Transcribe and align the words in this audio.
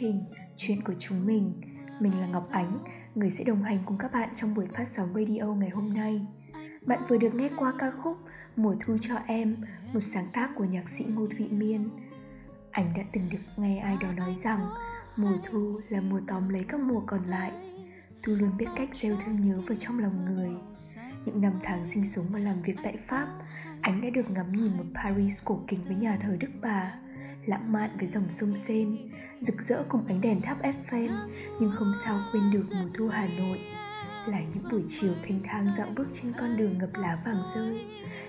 Trình 0.00 0.24
Chuyện 0.56 0.82
của 0.84 0.94
chúng 0.98 1.26
mình. 1.26 1.52
Mình 2.00 2.20
là 2.20 2.26
Ngọc 2.26 2.44
Ánh, 2.50 2.78
người 3.14 3.30
sẽ 3.30 3.44
đồng 3.44 3.62
hành 3.62 3.78
cùng 3.86 3.98
các 3.98 4.12
bạn 4.12 4.28
trong 4.36 4.54
buổi 4.54 4.66
phát 4.66 4.88
sóng 4.88 5.14
radio 5.14 5.44
ngày 5.44 5.70
hôm 5.70 5.94
nay. 5.94 6.26
Bạn 6.86 6.98
vừa 7.08 7.16
được 7.16 7.34
nghe 7.34 7.50
qua 7.56 7.72
ca 7.78 7.90
khúc 7.90 8.18
Mùa 8.56 8.74
thu 8.80 8.96
cho 9.00 9.14
em, 9.26 9.56
một 9.92 10.00
sáng 10.00 10.26
tác 10.32 10.50
của 10.54 10.64
nhạc 10.64 10.88
sĩ 10.88 11.04
Ngô 11.04 11.26
Thụy 11.26 11.48
Miên. 11.48 11.90
Anh 12.70 12.92
đã 12.96 13.02
từng 13.12 13.28
được 13.30 13.38
nghe 13.56 13.78
ai 13.78 13.96
đó 14.00 14.12
nói 14.12 14.34
rằng 14.36 14.60
mùa 15.16 15.36
thu 15.44 15.80
là 15.88 16.00
mùa 16.00 16.20
tóm 16.26 16.48
lấy 16.48 16.64
các 16.68 16.80
mùa 16.80 17.00
còn 17.06 17.24
lại. 17.24 17.52
Thu 18.22 18.32
luôn 18.34 18.56
biết 18.56 18.66
cách 18.76 18.88
gieo 18.92 19.16
thương 19.24 19.48
nhớ 19.48 19.60
vào 19.68 19.76
trong 19.80 19.98
lòng 19.98 20.24
người. 20.24 20.50
Những 21.24 21.40
năm 21.40 21.52
tháng 21.62 21.86
sinh 21.86 22.06
sống 22.06 22.26
và 22.30 22.38
làm 22.38 22.62
việc 22.62 22.76
tại 22.82 22.96
Pháp, 23.06 23.28
anh 23.80 24.00
đã 24.00 24.10
được 24.10 24.30
ngắm 24.30 24.52
nhìn 24.52 24.76
một 24.76 24.84
Paris 24.94 25.44
cổ 25.44 25.60
kính 25.66 25.80
với 25.86 25.96
nhà 25.96 26.18
thờ 26.22 26.36
Đức 26.40 26.50
Bà 26.62 26.92
lãng 27.46 27.72
mạn 27.72 27.90
với 27.98 28.08
dòng 28.08 28.30
sông 28.30 28.54
Sen, 28.54 28.96
rực 29.40 29.62
rỡ 29.62 29.84
cùng 29.88 30.06
ánh 30.06 30.20
đèn 30.20 30.42
tháp 30.42 30.62
Eiffel, 30.62 31.10
nhưng 31.60 31.70
không 31.70 31.92
sao 32.04 32.20
quên 32.32 32.50
được 32.50 32.64
mùa 32.70 32.88
thu 32.94 33.08
Hà 33.08 33.28
Nội. 33.38 33.60
Là 34.26 34.40
những 34.40 34.64
buổi 34.70 34.82
chiều 34.88 35.14
thanh 35.26 35.40
thang 35.44 35.66
dạo 35.76 35.88
bước 35.96 36.06
trên 36.12 36.32
con 36.38 36.56
đường 36.56 36.78
ngập 36.78 36.90
lá 36.94 37.18
vàng 37.26 37.42
rơi, 37.54 37.84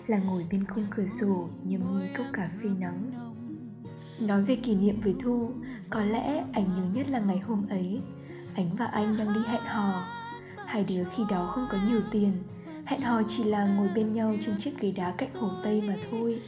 là 0.07 0.17
ngồi 0.17 0.45
bên 0.52 0.66
khung 0.66 0.88
cửa 0.95 1.07
sổ 1.07 1.49
nhâm 1.63 1.81
nhi 1.81 2.07
cốc 2.17 2.25
cà 2.33 2.49
phê 2.61 2.69
nắng. 2.80 3.11
Nói 4.19 4.44
về 4.44 4.56
kỷ 4.56 4.75
niệm 4.75 5.01
với 5.03 5.16
Thu, 5.23 5.51
có 5.89 6.01
lẽ 6.01 6.45
ảnh 6.53 6.68
nhớ 6.75 6.84
nhất 6.94 7.09
là 7.09 7.19
ngày 7.19 7.39
hôm 7.39 7.68
ấy, 7.69 8.01
Ánh 8.56 8.69
và 8.79 8.85
anh 8.85 9.18
đang 9.18 9.34
đi 9.34 9.39
hẹn 9.47 9.62
hò. 9.62 10.07
Hai 10.66 10.84
đứa 10.84 11.03
khi 11.16 11.23
đó 11.29 11.51
không 11.56 11.68
có 11.72 11.78
nhiều 11.89 12.01
tiền, 12.12 12.31
hẹn 12.85 13.01
hò 13.01 13.22
chỉ 13.28 13.44
là 13.44 13.68
ngồi 13.68 13.88
bên 13.95 14.13
nhau 14.13 14.35
trên 14.45 14.57
chiếc 14.57 14.79
ghế 14.81 14.94
đá 14.97 15.13
cạnh 15.18 15.34
hồ 15.34 15.50
Tây 15.63 15.81
mà 15.81 15.95
thôi. 16.12 16.41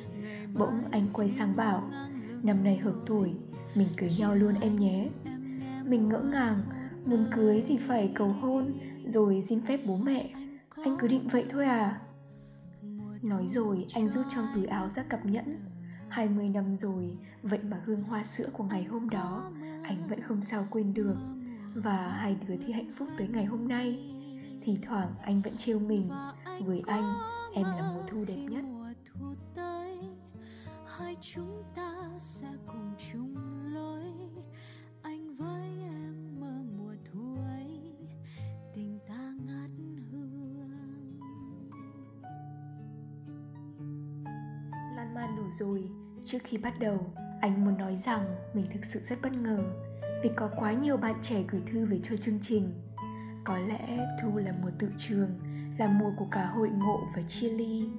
Bỗng 0.53 0.83
anh 0.91 1.07
quay 1.13 1.29
sang 1.29 1.55
bảo, 1.55 1.89
Năm 2.43 2.63
nay 2.63 2.77
hợp 2.77 2.95
tuổi, 3.05 3.33
mình 3.75 3.87
cưới 3.97 4.11
nhau 4.19 4.35
luôn 4.35 4.55
em 4.61 4.79
nhé. 4.79 5.09
Mình 5.85 6.09
ngỡ 6.09 6.19
ngàng, 6.19 6.61
muốn 7.05 7.25
cưới 7.35 7.63
thì 7.67 7.77
phải 7.87 8.11
cầu 8.15 8.27
hôn 8.27 8.73
Rồi 9.07 9.41
xin 9.41 9.61
phép 9.61 9.79
bố 9.85 9.97
mẹ. 9.97 10.29
Anh 10.83 10.97
cứ 10.99 11.07
định 11.07 11.27
vậy 11.31 11.45
thôi 11.49 11.65
à? 11.65 12.01
Nói 13.21 13.47
rồi 13.47 13.85
anh 13.93 14.09
rút 14.09 14.25
trong 14.29 14.45
túi 14.55 14.65
áo 14.65 14.89
ra 14.89 15.03
cặp 15.03 15.25
nhẫn. 15.25 15.59
20 16.09 16.49
năm 16.49 16.75
rồi, 16.75 17.17
vậy 17.41 17.59
mà 17.63 17.81
hương 17.85 18.03
hoa 18.03 18.23
sữa 18.23 18.49
của 18.53 18.63
ngày 18.63 18.83
hôm 18.83 19.09
đó 19.09 19.51
Anh 19.83 20.07
vẫn 20.07 20.21
không 20.21 20.41
sao 20.41 20.67
quên 20.69 20.93
được. 20.93 21.15
Và 21.75 22.07
hai 22.07 22.37
đứa 22.47 22.55
thì 22.57 22.73
hạnh 22.73 22.91
phúc 22.97 23.07
tới 23.17 23.27
ngày 23.27 23.45
hôm 23.45 23.67
nay. 23.67 24.13
Thì 24.63 24.77
thoảng 24.87 25.09
anh 25.23 25.41
vẫn 25.41 25.57
trêu 25.57 25.79
mình 25.79 26.09
Với 26.65 26.83
anh, 26.87 27.13
em 27.53 27.63
là 27.63 27.91
mùa 27.93 28.01
thu 28.07 28.23
đẹp 28.27 28.45
nhất 28.49 28.76
hai 30.97 31.17
chúng 31.21 31.63
ta 31.75 32.09
sẽ 32.19 32.47
cùng 32.67 32.93
chung 33.11 33.35
lối. 33.73 34.03
Anh 35.01 35.35
với 35.35 35.69
em 35.81 36.39
mơ 36.39 36.61
mùa 36.77 36.93
thu 37.11 37.35
ấy, 37.47 37.95
tình 38.73 38.99
ta 39.07 39.33
ngát 39.45 39.69
hương. 40.11 41.19
Lan 44.95 45.13
man 45.15 45.35
đủ 45.37 45.49
rồi. 45.49 45.89
Trước 46.25 46.39
khi 46.43 46.57
bắt 46.57 46.79
đầu, 46.79 47.13
anh 47.41 47.65
muốn 47.65 47.77
nói 47.77 47.95
rằng 47.95 48.35
mình 48.53 48.65
thực 48.73 48.85
sự 48.85 48.99
rất 48.99 49.21
bất 49.21 49.33
ngờ 49.33 49.63
vì 50.23 50.29
có 50.35 50.49
quá 50.55 50.73
nhiều 50.73 50.97
bạn 50.97 51.15
trẻ 51.21 51.43
gửi 51.51 51.61
thư 51.71 51.85
về 51.85 51.99
cho 52.03 52.15
chương 52.15 52.39
trình. 52.41 52.73
Có 53.43 53.57
lẽ 53.57 54.07
thu 54.21 54.37
là 54.37 54.53
mùa 54.61 54.71
tự 54.79 54.91
trường, 54.97 55.29
là 55.77 55.87
mùa 55.87 56.11
của 56.17 56.27
cả 56.31 56.45
hội 56.45 56.69
ngộ 56.69 57.07
và 57.15 57.21
chia 57.21 57.49
ly. 57.49 57.89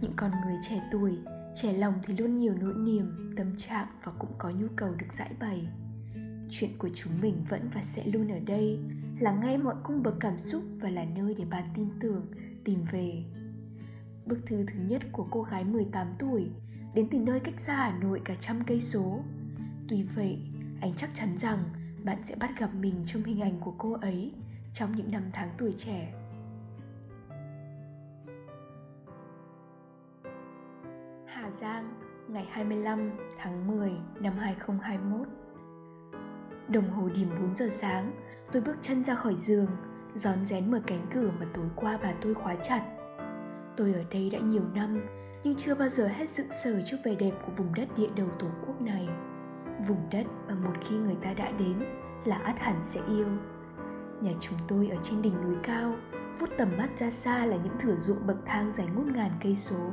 Những 0.00 0.12
con 0.16 0.30
người 0.30 0.56
trẻ 0.68 0.88
tuổi 0.92 1.18
trẻ 1.56 1.72
lòng 1.72 1.94
thì 2.02 2.16
luôn 2.16 2.38
nhiều 2.38 2.54
nỗi 2.60 2.74
niềm 2.74 3.34
tâm 3.36 3.56
trạng 3.58 3.86
và 4.04 4.12
cũng 4.18 4.32
có 4.38 4.50
nhu 4.50 4.66
cầu 4.76 4.94
được 4.94 5.12
giải 5.12 5.30
bày 5.40 5.66
chuyện 6.50 6.78
của 6.78 6.88
chúng 6.94 7.12
mình 7.20 7.44
vẫn 7.48 7.70
và 7.74 7.82
sẽ 7.82 8.04
luôn 8.06 8.28
ở 8.28 8.38
đây 8.46 8.78
là 9.20 9.32
ngay 9.32 9.58
mọi 9.58 9.74
cung 9.84 10.02
bậc 10.02 10.14
cảm 10.20 10.38
xúc 10.38 10.62
và 10.80 10.90
là 10.90 11.04
nơi 11.04 11.34
để 11.38 11.44
bạn 11.44 11.64
tin 11.74 11.88
tưởng 12.00 12.26
tìm 12.64 12.84
về 12.92 13.24
bức 14.26 14.46
thư 14.46 14.66
thứ 14.66 14.80
nhất 14.80 15.02
của 15.12 15.26
cô 15.30 15.42
gái 15.42 15.64
18 15.64 16.06
tuổi 16.18 16.50
đến 16.94 17.08
từ 17.10 17.18
nơi 17.18 17.40
cách 17.40 17.60
xa 17.60 17.76
Hà 17.76 17.98
Nội 17.98 18.20
cả 18.24 18.34
trăm 18.40 18.64
cây 18.66 18.80
số. 18.80 19.20
Tuy 19.88 20.02
vậy, 20.02 20.38
anh 20.80 20.94
chắc 20.96 21.10
chắn 21.14 21.38
rằng 21.38 21.64
bạn 22.04 22.24
sẽ 22.24 22.34
bắt 22.34 22.50
gặp 22.58 22.74
mình 22.74 22.94
trong 23.06 23.22
hình 23.22 23.40
ảnh 23.40 23.60
của 23.60 23.74
cô 23.78 23.92
ấy 23.92 24.32
trong 24.74 24.96
những 24.96 25.10
năm 25.10 25.22
tháng 25.32 25.50
tuổi 25.58 25.74
trẻ. 25.78 26.12
Giang, 31.60 31.94
ngày 32.28 32.46
25 32.50 33.10
tháng 33.38 33.66
10 33.66 33.92
năm 34.20 34.32
2021. 34.38 35.28
Đồng 36.68 36.90
hồ 36.90 37.08
điểm 37.08 37.30
4 37.40 37.54
giờ 37.56 37.68
sáng, 37.70 38.12
tôi 38.52 38.62
bước 38.62 38.76
chân 38.82 39.04
ra 39.04 39.14
khỏi 39.14 39.34
giường, 39.34 39.66
rón 40.14 40.44
rén 40.44 40.70
mở 40.70 40.80
cánh 40.86 41.06
cửa 41.14 41.30
mà 41.40 41.46
tối 41.54 41.64
qua 41.76 41.98
bà 42.02 42.12
tôi 42.20 42.34
khóa 42.34 42.54
chặt. 42.54 42.84
Tôi 43.76 43.92
ở 43.92 44.02
đây 44.10 44.30
đã 44.30 44.38
nhiều 44.38 44.62
năm, 44.74 45.00
nhưng 45.44 45.56
chưa 45.56 45.74
bao 45.74 45.88
giờ 45.88 46.08
hết 46.08 46.28
sự 46.28 46.44
sở 46.64 46.82
trước 46.86 46.96
vẻ 47.04 47.14
đẹp 47.14 47.32
của 47.46 47.52
vùng 47.56 47.74
đất 47.74 47.88
địa 47.96 48.10
đầu 48.16 48.28
tổ 48.38 48.46
quốc 48.66 48.80
này. 48.80 49.08
Vùng 49.88 50.08
đất 50.10 50.26
mà 50.48 50.54
một 50.54 50.74
khi 50.88 50.96
người 50.96 51.16
ta 51.22 51.34
đã 51.34 51.50
đến 51.50 51.84
là 52.24 52.36
át 52.36 52.58
hẳn 52.58 52.80
sẽ 52.82 53.00
yêu. 53.08 53.28
Nhà 54.20 54.32
chúng 54.40 54.58
tôi 54.68 54.88
ở 54.88 54.96
trên 55.02 55.22
đỉnh 55.22 55.42
núi 55.42 55.56
cao, 55.62 55.94
vút 56.40 56.48
tầm 56.58 56.68
mắt 56.78 56.88
ra 56.98 57.10
xa 57.10 57.46
là 57.46 57.56
những 57.56 57.78
thửa 57.80 57.96
ruộng 57.96 58.26
bậc 58.26 58.36
thang 58.46 58.72
dài 58.72 58.86
ngút 58.94 59.06
ngàn 59.06 59.30
cây 59.42 59.56
số 59.56 59.90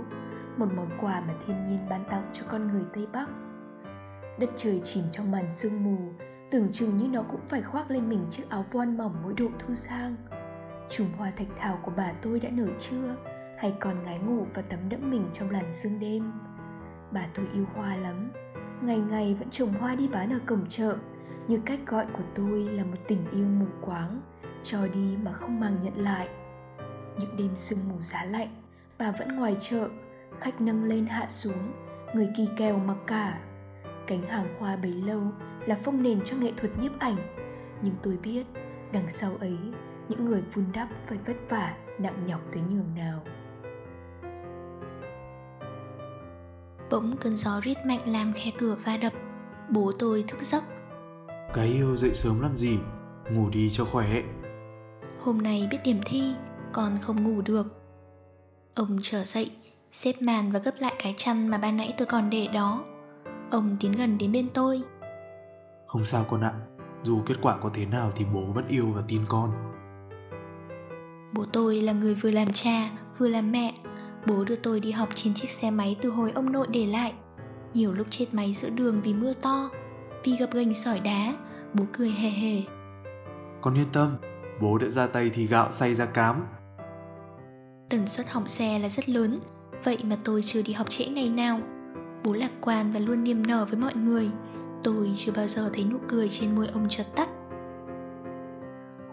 một 0.57 0.67
món 0.75 0.89
quà 1.01 1.21
mà 1.27 1.33
thiên 1.47 1.65
nhiên 1.65 1.79
ban 1.89 2.03
tặng 2.09 2.29
cho 2.33 2.43
con 2.49 2.67
người 2.67 2.83
Tây 2.93 3.07
Bắc. 3.13 3.27
Đất 4.39 4.49
trời 4.57 4.81
chìm 4.83 5.03
trong 5.11 5.31
màn 5.31 5.51
sương 5.51 5.83
mù, 5.83 5.97
tưởng 6.51 6.69
chừng 6.71 6.97
như 6.97 7.07
nó 7.07 7.23
cũng 7.23 7.41
phải 7.47 7.61
khoác 7.61 7.91
lên 7.91 8.09
mình 8.09 8.25
chiếc 8.29 8.49
áo 8.49 8.65
voan 8.71 8.97
mỏng 8.97 9.15
mỗi 9.23 9.33
độ 9.33 9.47
thu 9.59 9.75
sang. 9.75 10.15
Chùm 10.89 11.07
hoa 11.17 11.31
thạch 11.31 11.47
thảo 11.57 11.79
của 11.83 11.91
bà 11.97 12.13
tôi 12.21 12.39
đã 12.39 12.49
nở 12.49 12.67
chưa, 12.79 13.15
hay 13.57 13.73
còn 13.79 14.03
ngái 14.03 14.19
ngủ 14.19 14.45
và 14.53 14.61
tắm 14.61 14.79
đẫm 14.89 15.11
mình 15.11 15.25
trong 15.33 15.49
làn 15.49 15.73
sương 15.73 15.99
đêm. 15.99 16.31
Bà 17.11 17.27
tôi 17.35 17.45
yêu 17.53 17.65
hoa 17.75 17.95
lắm, 17.95 18.31
ngày 18.81 18.99
ngày 18.99 19.33
vẫn 19.39 19.49
trồng 19.49 19.73
hoa 19.73 19.95
đi 19.95 20.07
bán 20.07 20.33
ở 20.33 20.39
cổng 20.45 20.65
chợ, 20.69 20.97
như 21.47 21.59
cách 21.65 21.79
gọi 21.87 22.05
của 22.13 22.23
tôi 22.35 22.63
là 22.63 22.83
một 22.83 22.97
tình 23.07 23.25
yêu 23.31 23.45
mù 23.45 23.65
quáng, 23.81 24.21
cho 24.63 24.87
đi 24.87 25.17
mà 25.23 25.33
không 25.33 25.59
mang 25.59 25.75
nhận 25.83 25.93
lại. 25.95 26.29
Những 27.19 27.37
đêm 27.37 27.55
sương 27.55 27.79
mù 27.89 28.01
giá 28.01 28.23
lạnh, 28.23 28.47
bà 28.97 29.11
vẫn 29.11 29.35
ngoài 29.35 29.57
chợ 29.61 29.89
khách 30.41 30.61
nâng 30.61 30.83
lên 30.83 31.05
hạ 31.05 31.27
xuống 31.29 31.73
người 32.15 32.29
kỳ 32.37 32.47
kèo 32.57 32.77
mặc 32.77 32.97
cả. 33.07 33.39
Cánh 34.07 34.21
hàng 34.21 34.55
hoa 34.59 34.75
bấy 34.75 34.91
lâu 34.91 35.21
là 35.65 35.77
phong 35.83 36.03
nền 36.03 36.21
cho 36.25 36.35
nghệ 36.37 36.51
thuật 36.57 36.71
nhiếp 36.79 36.99
ảnh. 36.99 37.17
Nhưng 37.81 37.95
tôi 38.03 38.17
biết 38.17 38.45
đằng 38.91 39.09
sau 39.09 39.37
ấy 39.39 39.57
những 40.09 40.25
người 40.25 40.41
vun 40.53 40.65
đắp 40.73 40.87
phải 41.07 41.17
vất 41.25 41.35
vả 41.49 41.75
nặng 41.99 42.25
nhọc 42.25 42.41
tới 42.53 42.61
nhường 42.71 42.95
nào. 42.95 43.23
Bỗng 46.91 47.17
cơn 47.17 47.35
gió 47.35 47.61
rít 47.63 47.77
mạnh 47.85 48.01
làm 48.05 48.33
khe 48.33 48.51
cửa 48.57 48.75
va 48.85 48.97
đập 48.97 49.13
Bố 49.69 49.91
tôi 49.99 50.23
thức 50.27 50.41
giấc. 50.41 50.63
Cái 51.53 51.67
yêu 51.67 51.97
dậy 51.97 52.13
sớm 52.13 52.41
làm 52.41 52.57
gì? 52.57 52.77
Ngủ 53.31 53.49
đi 53.49 53.69
cho 53.69 53.85
khỏe. 53.85 54.23
Hôm 55.19 55.37
nay 55.37 55.67
biết 55.71 55.77
điểm 55.83 55.99
thi 56.05 56.33
Con 56.71 56.97
không 57.01 57.23
ngủ 57.23 57.41
được. 57.41 57.67
Ông 58.75 58.99
trở 59.01 59.23
dậy 59.23 59.51
Xếp 59.91 60.21
màn 60.21 60.51
và 60.51 60.59
gấp 60.59 60.71
lại 60.79 60.93
cái 61.03 61.13
chăn 61.17 61.47
mà 61.47 61.57
ban 61.57 61.77
nãy 61.77 61.93
tôi 61.97 62.05
còn 62.05 62.29
để 62.29 62.47
đó. 62.53 62.83
Ông 63.51 63.77
tiến 63.79 63.91
gần 63.91 64.17
đến 64.17 64.31
bên 64.31 64.47
tôi. 64.53 64.81
Không 65.87 66.03
sao 66.03 66.25
con 66.29 66.41
ạ 66.41 66.53
Dù 67.03 67.21
kết 67.25 67.35
quả 67.41 67.57
có 67.57 67.69
thế 67.73 67.85
nào 67.85 68.11
thì 68.15 68.25
bố 68.33 68.41
vẫn 68.41 68.67
yêu 68.67 68.91
và 68.95 69.01
tin 69.07 69.21
con. 69.27 69.51
Bố 71.33 71.45
tôi 71.53 71.81
là 71.81 71.93
người 71.93 72.13
vừa 72.13 72.31
làm 72.31 72.47
cha 72.53 72.89
vừa 73.17 73.27
làm 73.27 73.51
mẹ. 73.51 73.73
Bố 74.27 74.43
đưa 74.43 74.55
tôi 74.55 74.79
đi 74.79 74.91
học 74.91 75.09
trên 75.15 75.33
chiếc 75.33 75.49
xe 75.49 75.71
máy 75.71 75.95
từ 76.01 76.09
hồi 76.09 76.31
ông 76.35 76.51
nội 76.51 76.67
để 76.69 76.85
lại. 76.85 77.13
Nhiều 77.73 77.93
lúc 77.93 78.07
chết 78.09 78.25
máy 78.31 78.53
giữa 78.53 78.69
đường 78.69 79.01
vì 79.01 79.13
mưa 79.13 79.33
to 79.33 79.69
Vì 80.23 80.35
gặp 80.37 80.53
gành 80.53 80.73
sỏi 80.73 80.99
đá 80.99 81.33
Bố 81.73 81.85
cười 81.93 82.11
hề 82.11 82.29
hề. 82.29 82.61
Con 83.61 83.77
yên 83.77 83.87
tâm 83.93 84.17
Bố 84.61 84.77
đã 84.77 84.89
ra 84.89 85.07
tay 85.07 85.31
thì 85.33 85.47
gạo 85.47 85.71
say 85.71 85.95
ra 85.95 86.05
cám. 86.05 86.45
Tần 87.89 88.07
suất 88.07 88.29
hỏng 88.29 88.47
xe 88.47 88.79
là 88.79 88.89
rất 88.89 89.09
lớn 89.09 89.39
Vậy 89.83 89.97
mà 90.03 90.15
tôi 90.23 90.41
chưa 90.41 90.61
đi 90.61 90.73
học 90.73 90.89
trễ 90.89 91.05
ngày 91.05 91.29
nào 91.29 91.59
Bố 92.23 92.33
lạc 92.33 92.51
quan 92.61 92.91
và 92.91 92.99
luôn 92.99 93.23
niềm 93.23 93.47
nở 93.47 93.65
với 93.69 93.79
mọi 93.79 93.95
người 93.95 94.29
Tôi 94.83 95.11
chưa 95.15 95.31
bao 95.35 95.47
giờ 95.47 95.69
thấy 95.73 95.83
nụ 95.83 95.97
cười 96.07 96.29
trên 96.29 96.55
môi 96.55 96.67
ông 96.67 96.85
chợt 96.89 97.05
tắt 97.15 97.29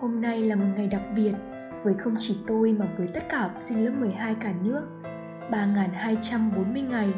Hôm 0.01 0.21
nay 0.21 0.43
là 0.43 0.57
một 0.57 0.67
ngày 0.77 0.87
đặc 0.87 1.03
biệt 1.17 1.33
với 1.85 1.95
không 1.95 2.15
chỉ 2.19 2.39
tôi 2.47 2.73
mà 2.73 2.87
với 2.99 3.07
tất 3.07 3.29
cả 3.29 3.39
học 3.39 3.53
sinh 3.57 3.85
lớp 3.85 3.91
12 4.01 4.35
cả 4.35 4.53
nước. 4.63 4.83
3.240 5.51 6.89
ngày, 6.89 7.13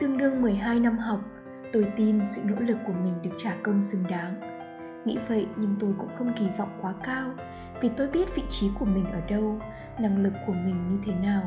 tương 0.00 0.18
đương 0.18 0.42
12 0.42 0.80
năm 0.80 0.98
học, 0.98 1.20
tôi 1.72 1.86
tin 1.96 2.20
sự 2.30 2.40
nỗ 2.44 2.54
lực 2.60 2.76
của 2.86 2.92
mình 2.92 3.14
được 3.22 3.30
trả 3.38 3.54
công 3.62 3.82
xứng 3.82 4.04
đáng. 4.10 4.40
Nghĩ 5.04 5.18
vậy 5.28 5.46
nhưng 5.56 5.76
tôi 5.80 5.94
cũng 5.98 6.08
không 6.18 6.32
kỳ 6.38 6.46
vọng 6.58 6.78
quá 6.80 6.94
cao 7.04 7.30
vì 7.80 7.90
tôi 7.96 8.08
biết 8.08 8.34
vị 8.34 8.42
trí 8.48 8.70
của 8.78 8.84
mình 8.84 9.06
ở 9.12 9.20
đâu, 9.28 9.60
năng 9.98 10.22
lực 10.22 10.32
của 10.46 10.52
mình 10.52 10.86
như 10.86 10.98
thế 11.06 11.14
nào. 11.14 11.42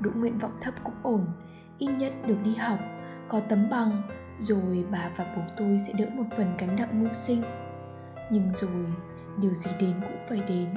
Đủ 0.00 0.10
nguyện 0.14 0.38
vọng 0.38 0.58
thấp 0.60 0.74
cũng 0.84 0.94
ổn, 1.02 1.26
ít 1.78 1.86
nhất 1.86 2.12
được 2.26 2.38
đi 2.44 2.54
học, 2.54 2.78
có 3.28 3.40
tấm 3.40 3.70
bằng, 3.70 4.02
rồi 4.38 4.84
bà 4.90 5.10
và 5.16 5.34
bố 5.36 5.42
tôi 5.56 5.78
sẽ 5.86 5.92
đỡ 5.98 6.06
một 6.14 6.24
phần 6.36 6.56
gánh 6.58 6.76
nặng 6.76 7.02
mưu 7.02 7.12
sinh. 7.12 7.42
Nhưng 8.30 8.52
rồi, 8.52 8.86
điều 9.40 9.54
gì 9.54 9.70
đến 9.80 9.94
cũng 10.00 10.18
phải 10.28 10.40
đến 10.48 10.68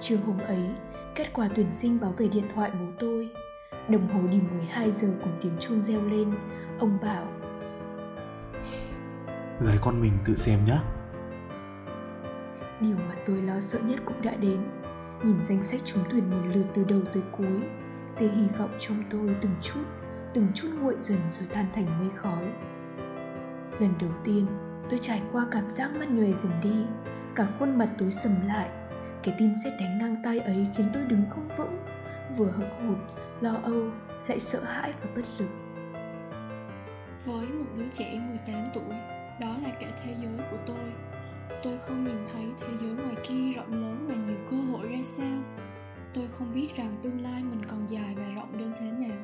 Trưa 0.00 0.16
hôm 0.16 0.38
ấy, 0.38 0.70
kết 1.14 1.32
quả 1.32 1.48
tuyển 1.54 1.72
sinh 1.72 2.00
báo 2.00 2.14
về 2.18 2.28
điện 2.28 2.44
thoại 2.54 2.70
bố 2.80 2.86
tôi. 2.98 3.30
Đồng 3.88 4.08
hồ 4.08 4.28
điểm 4.30 4.48
12 4.50 4.90
giờ 4.90 5.08
cùng 5.22 5.32
tiếng 5.42 5.56
chuông 5.60 5.80
reo 5.80 6.02
lên, 6.02 6.34
ông 6.78 6.98
bảo 7.02 7.26
Gái 9.60 9.78
con 9.80 10.00
mình 10.00 10.12
tự 10.24 10.34
xem 10.36 10.58
nhé. 10.66 10.78
Điều 12.80 12.96
mà 12.96 13.14
tôi 13.26 13.42
lo 13.42 13.60
sợ 13.60 13.78
nhất 13.78 14.00
cũng 14.04 14.22
đã 14.22 14.36
đến. 14.36 14.60
Nhìn 15.24 15.36
danh 15.42 15.62
sách 15.62 15.80
trúng 15.84 16.04
tuyển 16.10 16.30
một 16.30 16.42
lượt 16.54 16.64
từ 16.74 16.84
đầu 16.84 17.00
tới 17.12 17.22
cuối, 17.32 17.62
tia 18.18 18.28
hy 18.28 18.46
vọng 18.58 18.76
trong 18.78 18.96
tôi 19.10 19.36
từng 19.40 19.54
chút, 19.62 19.84
từng 20.34 20.46
chút 20.54 20.68
nguội 20.80 20.94
dần 20.98 21.18
rồi 21.28 21.48
tan 21.52 21.66
thành 21.74 21.98
mây 22.00 22.10
khói. 22.16 22.44
Lần 23.80 23.90
đầu 24.00 24.10
tiên, 24.24 24.46
tôi 24.90 24.98
trải 25.02 25.22
qua 25.32 25.46
cảm 25.50 25.70
giác 25.70 25.90
mắt 25.94 26.10
nhòe 26.10 26.32
dần 26.32 26.52
đi, 26.62 26.84
cả 27.34 27.46
khuôn 27.58 27.78
mặt 27.78 27.88
tối 27.98 28.10
sầm 28.10 28.46
lại. 28.46 28.68
Cái 29.22 29.34
tin 29.38 29.52
xét 29.64 29.72
đánh 29.80 29.98
ngang 29.98 30.16
tay 30.24 30.38
ấy 30.38 30.66
khiến 30.76 30.86
tôi 30.94 31.02
đứng 31.02 31.22
không 31.30 31.48
vững 31.56 31.78
vừa 32.36 32.50
hững 32.50 32.88
hụt 32.88 32.98
lo 33.40 33.54
âu 33.62 33.90
lại 34.28 34.40
sợ 34.40 34.60
hãi 34.64 34.92
và 35.02 35.10
bất 35.16 35.22
lực. 35.38 35.48
Với 37.24 37.46
một 37.48 37.64
đứa 37.76 37.88
trẻ 37.92 38.20
18 38.28 38.66
tuổi 38.74 38.94
đó 39.40 39.56
là 39.62 39.70
cả 39.80 39.86
thế 40.04 40.14
giới 40.22 40.46
của 40.50 40.58
tôi. 40.66 40.92
Tôi 41.62 41.78
không 41.78 42.04
nhìn 42.04 42.26
thấy 42.32 42.44
thế 42.60 42.66
giới 42.80 42.90
ngoài 42.90 43.16
kia 43.28 43.52
rộng 43.56 43.72
lớn 43.72 44.06
và 44.08 44.14
nhiều 44.14 44.36
cơ 44.50 44.56
hội 44.56 44.88
ra 44.88 44.98
sao 45.04 45.65
tôi 46.16 46.26
không 46.26 46.52
biết 46.54 46.68
rằng 46.76 46.92
tương 47.02 47.20
lai 47.20 47.42
mình 47.42 47.60
còn 47.68 47.86
dài 47.88 48.14
và 48.16 48.24
rộng 48.34 48.58
đến 48.58 48.72
thế 48.80 48.90
nào. 48.90 49.18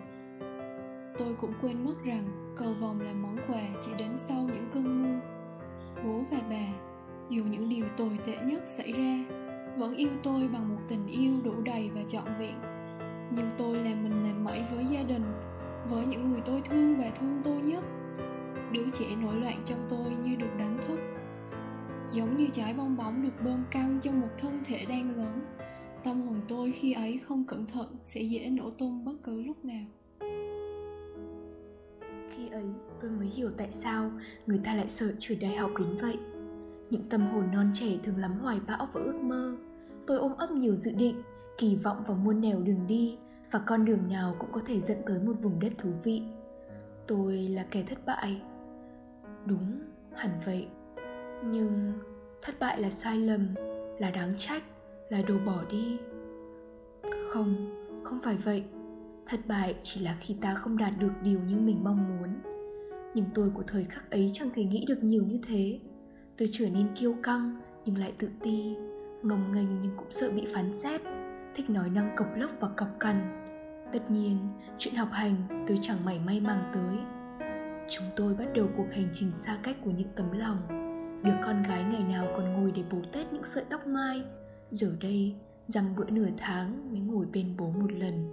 Tôi 1.19 1.35
cũng 1.35 1.53
quên 1.63 1.85
mất 1.85 1.95
rằng 2.05 2.55
cầu 2.57 2.75
vồng 2.81 3.01
là 3.01 3.13
món 3.13 3.37
quà 3.49 3.63
chỉ 3.81 3.91
đến 3.99 4.19
sau 4.19 4.43
những 4.43 4.69
cơn 4.73 5.03
mưa. 5.03 5.21
Bố 6.05 6.25
và 6.31 6.39
bà, 6.51 6.67
dù 7.29 7.45
những 7.45 7.69
điều 7.69 7.85
tồi 7.97 8.19
tệ 8.27 8.37
nhất 8.47 8.63
xảy 8.67 8.93
ra, 8.93 9.25
vẫn 9.77 9.95
yêu 9.95 10.09
tôi 10.23 10.49
bằng 10.49 10.69
một 10.69 10.81
tình 10.89 11.07
yêu 11.07 11.33
đủ 11.45 11.55
đầy 11.65 11.91
và 11.95 12.01
trọn 12.09 12.25
vẹn. 12.39 12.55
Nhưng 13.31 13.51
tôi 13.59 13.79
làm 13.79 14.03
mình 14.03 14.23
làm 14.23 14.45
mẩy 14.45 14.63
với 14.75 14.85
gia 14.85 15.03
đình, 15.03 15.25
với 15.91 16.07
những 16.07 16.31
người 16.31 16.41
tôi 16.45 16.61
thương 16.61 16.97
và 16.99 17.11
thương 17.21 17.41
tôi 17.45 17.61
nhất. 17.63 17.85
Đứa 18.73 18.91
trẻ 18.93 19.07
nổi 19.23 19.35
loạn 19.35 19.63
trong 19.65 19.79
tôi 19.89 20.17
như 20.25 20.37
được 20.37 20.59
đánh 20.59 20.79
thức, 20.89 20.99
giống 22.13 22.37
như 22.37 22.49
trái 22.53 22.75
bong 22.75 22.97
bóng 22.97 23.23
được 23.23 23.45
bơm 23.45 23.65
căng 23.71 23.99
trong 24.03 24.21
một 24.21 24.31
thân 24.39 24.61
thể 24.65 24.85
đang 24.85 25.17
lớn 25.17 25.41
tâm 26.05 26.21
hồn 26.23 26.41
tôi 26.49 26.73
khi 26.73 26.93
ấy 26.93 27.21
không 27.29 27.45
cẩn 27.45 27.67
thận 27.67 27.87
sẽ 28.05 28.21
dễ 28.21 28.51
nổ 28.51 28.71
tung 28.71 29.05
bất 29.05 29.13
cứ 29.23 29.43
lúc 29.43 29.65
nào. 29.65 29.85
Khi 32.37 32.49
ấy, 32.49 32.67
tôi 33.01 33.11
mới 33.11 33.27
hiểu 33.27 33.51
tại 33.57 33.73
sao 33.73 34.11
người 34.47 34.61
ta 34.65 34.75
lại 34.75 34.89
sợ 34.89 35.13
chuyển 35.19 35.41
đại 35.41 35.57
học 35.57 35.71
đến 35.79 35.97
vậy. 36.01 36.19
Những 36.91 37.09
tâm 37.09 37.27
hồn 37.33 37.45
non 37.53 37.71
trẻ 37.75 37.99
thường 38.03 38.19
lắm 38.19 38.39
hoài 38.39 38.61
bão 38.67 38.89
và 38.93 39.01
ước 39.01 39.21
mơ. 39.23 39.57
Tôi 40.07 40.19
ôm 40.19 40.33
ấp 40.37 40.51
nhiều 40.51 40.77
dự 40.77 40.93
định, 40.93 41.23
kỳ 41.59 41.77
vọng 41.77 42.05
vào 42.07 42.17
muôn 42.17 42.41
nẻo 42.41 42.61
đường 42.61 42.87
đi 42.87 43.19
và 43.51 43.59
con 43.59 43.85
đường 43.85 44.09
nào 44.09 44.37
cũng 44.39 44.53
có 44.53 44.61
thể 44.67 44.81
dẫn 44.81 44.99
tới 45.07 45.19
một 45.19 45.33
vùng 45.43 45.61
đất 45.61 45.73
thú 45.79 45.91
vị. 46.05 46.23
Tôi 47.07 47.37
là 47.37 47.67
kẻ 47.71 47.85
thất 47.89 48.07
bại. 48.07 48.43
Đúng, 49.47 49.81
hẳn 50.15 50.31
vậy. 50.47 50.69
Nhưng 51.45 51.93
thất 52.43 52.59
bại 52.61 52.81
là 52.81 52.91
sai 52.91 53.19
lầm, 53.19 53.55
là 53.99 54.11
đáng 54.11 54.35
trách 54.39 54.63
là 55.13 55.23
đồ 55.23 55.35
bỏ 55.47 55.65
đi. 55.71 55.99
Không 57.29 57.71
không 58.05 58.21
phải 58.25 58.37
vậy. 58.37 58.65
Thất 59.27 59.41
bại 59.47 59.75
chỉ 59.83 60.01
là 60.01 60.17
khi 60.21 60.37
ta 60.41 60.55
không 60.55 60.77
đạt 60.77 60.93
được 60.99 61.13
điều 61.23 61.41
như 61.41 61.57
mình 61.57 61.85
mong 61.85 62.09
muốn. 62.09 62.29
Nhưng 63.15 63.25
tôi 63.35 63.51
của 63.51 63.63
thời 63.67 63.85
khắc 63.85 64.11
ấy 64.11 64.31
chẳng 64.35 64.49
thể 64.55 64.65
nghĩ 64.65 64.85
được 64.89 65.03
nhiều 65.03 65.25
như 65.25 65.41
thế. 65.49 65.81
Tôi 66.39 66.49
trở 66.53 66.71
nên 66.71 66.89
kiêu 66.95 67.15
căng, 67.23 67.61
nhưng 67.85 67.99
lại 67.99 68.13
tự 68.19 68.29
ti. 68.43 68.77
Ngông 69.23 69.53
nghênh 69.53 69.81
nhưng 69.83 69.97
cũng 69.97 70.11
sợ 70.11 70.31
bị 70.31 70.47
phán 70.55 70.75
xét. 70.75 71.01
Thích 71.57 71.71
nói 71.71 71.91
năng 71.91 72.15
cộc 72.17 72.29
lốc 72.37 72.51
và 72.61 72.69
cọc 72.77 73.01
cằn. 73.01 73.17
Tất 73.93 74.11
nhiên, 74.11 74.39
chuyện 74.79 74.95
học 74.95 75.09
hành 75.13 75.65
tôi 75.69 75.79
chẳng 75.83 76.05
mảy 76.05 76.19
may 76.19 76.41
mang 76.41 76.71
tới. 76.75 76.97
Chúng 77.91 78.07
tôi 78.17 78.35
bắt 78.35 78.47
đầu 78.55 78.69
cuộc 78.77 78.87
hành 78.91 79.09
trình 79.15 79.33
xa 79.33 79.59
cách 79.63 79.77
của 79.85 79.91
những 79.91 80.09
tấm 80.17 80.33
lòng. 80.33 80.59
Đứa 81.25 81.35
con 81.45 81.63
gái 81.63 81.85
ngày 81.85 82.05
nào 82.09 82.27
còn 82.37 82.53
ngồi 82.53 82.73
để 82.75 82.83
bố 82.91 82.99
tết 83.13 83.33
những 83.33 83.45
sợi 83.45 83.65
tóc 83.71 83.87
mai 83.87 84.23
giờ 84.73 84.97
đây, 85.01 85.35
dăm 85.67 85.97
bữa 85.97 86.11
nửa 86.11 86.29
tháng 86.39 86.91
mới 86.93 87.01
ngồi 87.01 87.27
bên 87.33 87.55
bố 87.59 87.71
một 87.71 87.93
lần. 87.93 88.29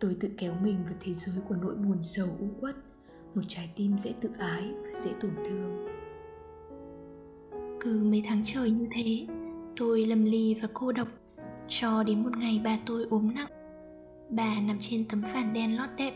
Tôi 0.00 0.16
tự 0.20 0.30
kéo 0.36 0.54
mình 0.62 0.76
vào 0.84 0.94
thế 1.00 1.14
giới 1.14 1.36
của 1.48 1.54
nỗi 1.54 1.74
buồn 1.74 2.02
sầu 2.02 2.28
u 2.40 2.46
uất. 2.60 2.76
Một 3.34 3.42
trái 3.48 3.70
tim 3.76 3.98
dễ 3.98 4.14
tự 4.20 4.30
ái 4.38 4.62
và 4.82 5.00
dễ 5.00 5.10
tổn 5.20 5.30
thương. 5.36 5.86
Cứ 7.80 8.02
mấy 8.04 8.22
tháng 8.26 8.42
trời 8.44 8.70
như 8.70 8.88
thế, 8.90 9.26
tôi 9.76 10.06
lầm 10.06 10.24
lì 10.24 10.54
và 10.54 10.68
cô 10.74 10.92
độc. 10.92 11.08
Cho 11.68 12.02
đến 12.02 12.22
một 12.22 12.36
ngày 12.38 12.60
bà 12.64 12.78
tôi 12.86 13.06
ốm 13.10 13.30
nặng, 13.34 13.50
bà 14.30 14.60
nằm 14.60 14.76
trên 14.80 15.04
tấm 15.08 15.22
phản 15.22 15.52
đen 15.52 15.76
lót 15.76 15.88
đệm, 15.96 16.14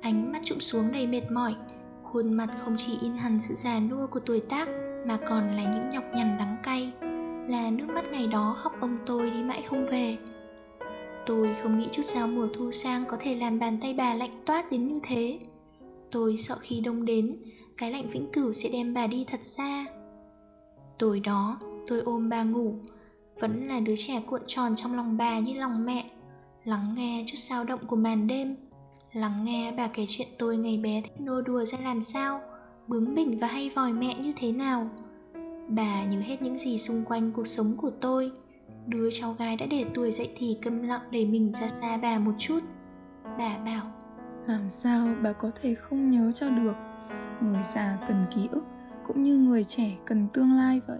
ánh 0.00 0.32
mắt 0.32 0.40
trụm 0.44 0.58
xuống 0.58 0.92
đầy 0.92 1.06
mệt 1.06 1.30
mỏi. 1.32 1.54
Khuôn 2.02 2.32
mặt 2.32 2.50
không 2.64 2.74
chỉ 2.78 2.98
in 3.02 3.12
hằn 3.12 3.40
sự 3.40 3.54
già 3.54 3.80
nua 3.80 4.06
của 4.06 4.20
tuổi 4.20 4.40
tác 4.40 4.68
mà 5.06 5.18
còn 5.28 5.56
là 5.56 5.72
những 5.72 5.90
nhọc 5.90 6.04
nhằn 6.14 6.36
đắng 6.38 6.56
cay 6.62 6.92
là 7.48 7.70
nước 7.70 7.86
mắt 7.94 8.04
ngày 8.12 8.26
đó 8.26 8.54
khóc 8.58 8.72
ông 8.80 8.98
tôi 9.06 9.30
đi 9.30 9.42
mãi 9.42 9.62
không 9.62 9.86
về. 9.86 10.16
Tôi 11.26 11.56
không 11.62 11.78
nghĩ 11.78 11.88
chút 11.92 12.02
sao 12.02 12.28
mùa 12.28 12.48
thu 12.54 12.70
sang 12.70 13.04
có 13.08 13.16
thể 13.20 13.34
làm 13.36 13.58
bàn 13.58 13.78
tay 13.80 13.94
bà 13.94 14.14
lạnh 14.14 14.42
toát 14.46 14.70
đến 14.70 14.86
như 14.86 15.00
thế. 15.02 15.38
Tôi 16.10 16.36
sợ 16.36 16.56
khi 16.60 16.80
đông 16.80 17.04
đến, 17.04 17.36
cái 17.76 17.90
lạnh 17.90 18.10
vĩnh 18.10 18.30
cửu 18.32 18.52
sẽ 18.52 18.68
đem 18.72 18.94
bà 18.94 19.06
đi 19.06 19.24
thật 19.24 19.42
xa. 19.42 19.86
Tối 20.98 21.20
đó, 21.20 21.58
tôi 21.86 22.00
ôm 22.00 22.28
bà 22.28 22.42
ngủ. 22.42 22.74
Vẫn 23.40 23.68
là 23.68 23.80
đứa 23.80 23.94
trẻ 23.96 24.22
cuộn 24.26 24.40
tròn 24.46 24.76
trong 24.76 24.96
lòng 24.96 25.16
bà 25.16 25.38
như 25.38 25.54
lòng 25.54 25.86
mẹ. 25.86 26.10
Lắng 26.64 26.94
nghe 26.96 27.24
chút 27.26 27.36
sao 27.36 27.64
động 27.64 27.86
của 27.86 27.96
màn 27.96 28.26
đêm. 28.26 28.56
Lắng 29.12 29.44
nghe 29.44 29.72
bà 29.72 29.88
kể 29.88 30.04
chuyện 30.08 30.28
tôi 30.38 30.56
ngày 30.56 30.76
bé 30.76 31.00
thích 31.04 31.20
nô 31.20 31.40
đùa 31.40 31.64
ra 31.64 31.78
làm 31.78 32.02
sao, 32.02 32.40
bướng 32.88 33.14
bỉnh 33.14 33.38
và 33.38 33.46
hay 33.46 33.70
vòi 33.70 33.92
mẹ 33.92 34.14
như 34.18 34.32
thế 34.36 34.52
nào 34.52 34.90
bà 35.68 36.04
nhớ 36.04 36.20
hết 36.20 36.42
những 36.42 36.58
gì 36.58 36.78
xung 36.78 37.04
quanh 37.04 37.32
cuộc 37.32 37.46
sống 37.46 37.76
của 37.76 37.90
tôi. 37.90 38.30
Đứa 38.86 39.08
cháu 39.12 39.32
gái 39.32 39.56
đã 39.56 39.66
để 39.66 39.84
tuổi 39.94 40.12
dậy 40.12 40.32
thì 40.36 40.58
câm 40.62 40.82
lặng 40.82 41.02
để 41.10 41.24
mình 41.24 41.52
ra 41.52 41.68
xa 41.68 41.96
bà 41.96 42.18
một 42.18 42.32
chút. 42.38 42.60
Bà 43.38 43.58
bảo 43.64 43.92
làm 44.46 44.70
sao 44.70 45.08
bà 45.22 45.32
có 45.32 45.50
thể 45.62 45.74
không 45.74 46.10
nhớ 46.10 46.32
cho 46.32 46.48
được? 46.48 46.74
Người 47.40 47.60
già 47.74 47.98
cần 48.08 48.26
ký 48.34 48.48
ức 48.52 48.64
cũng 49.06 49.22
như 49.22 49.36
người 49.36 49.64
trẻ 49.64 49.90
cần 50.04 50.26
tương 50.32 50.52
lai 50.52 50.80
vậy. 50.86 50.98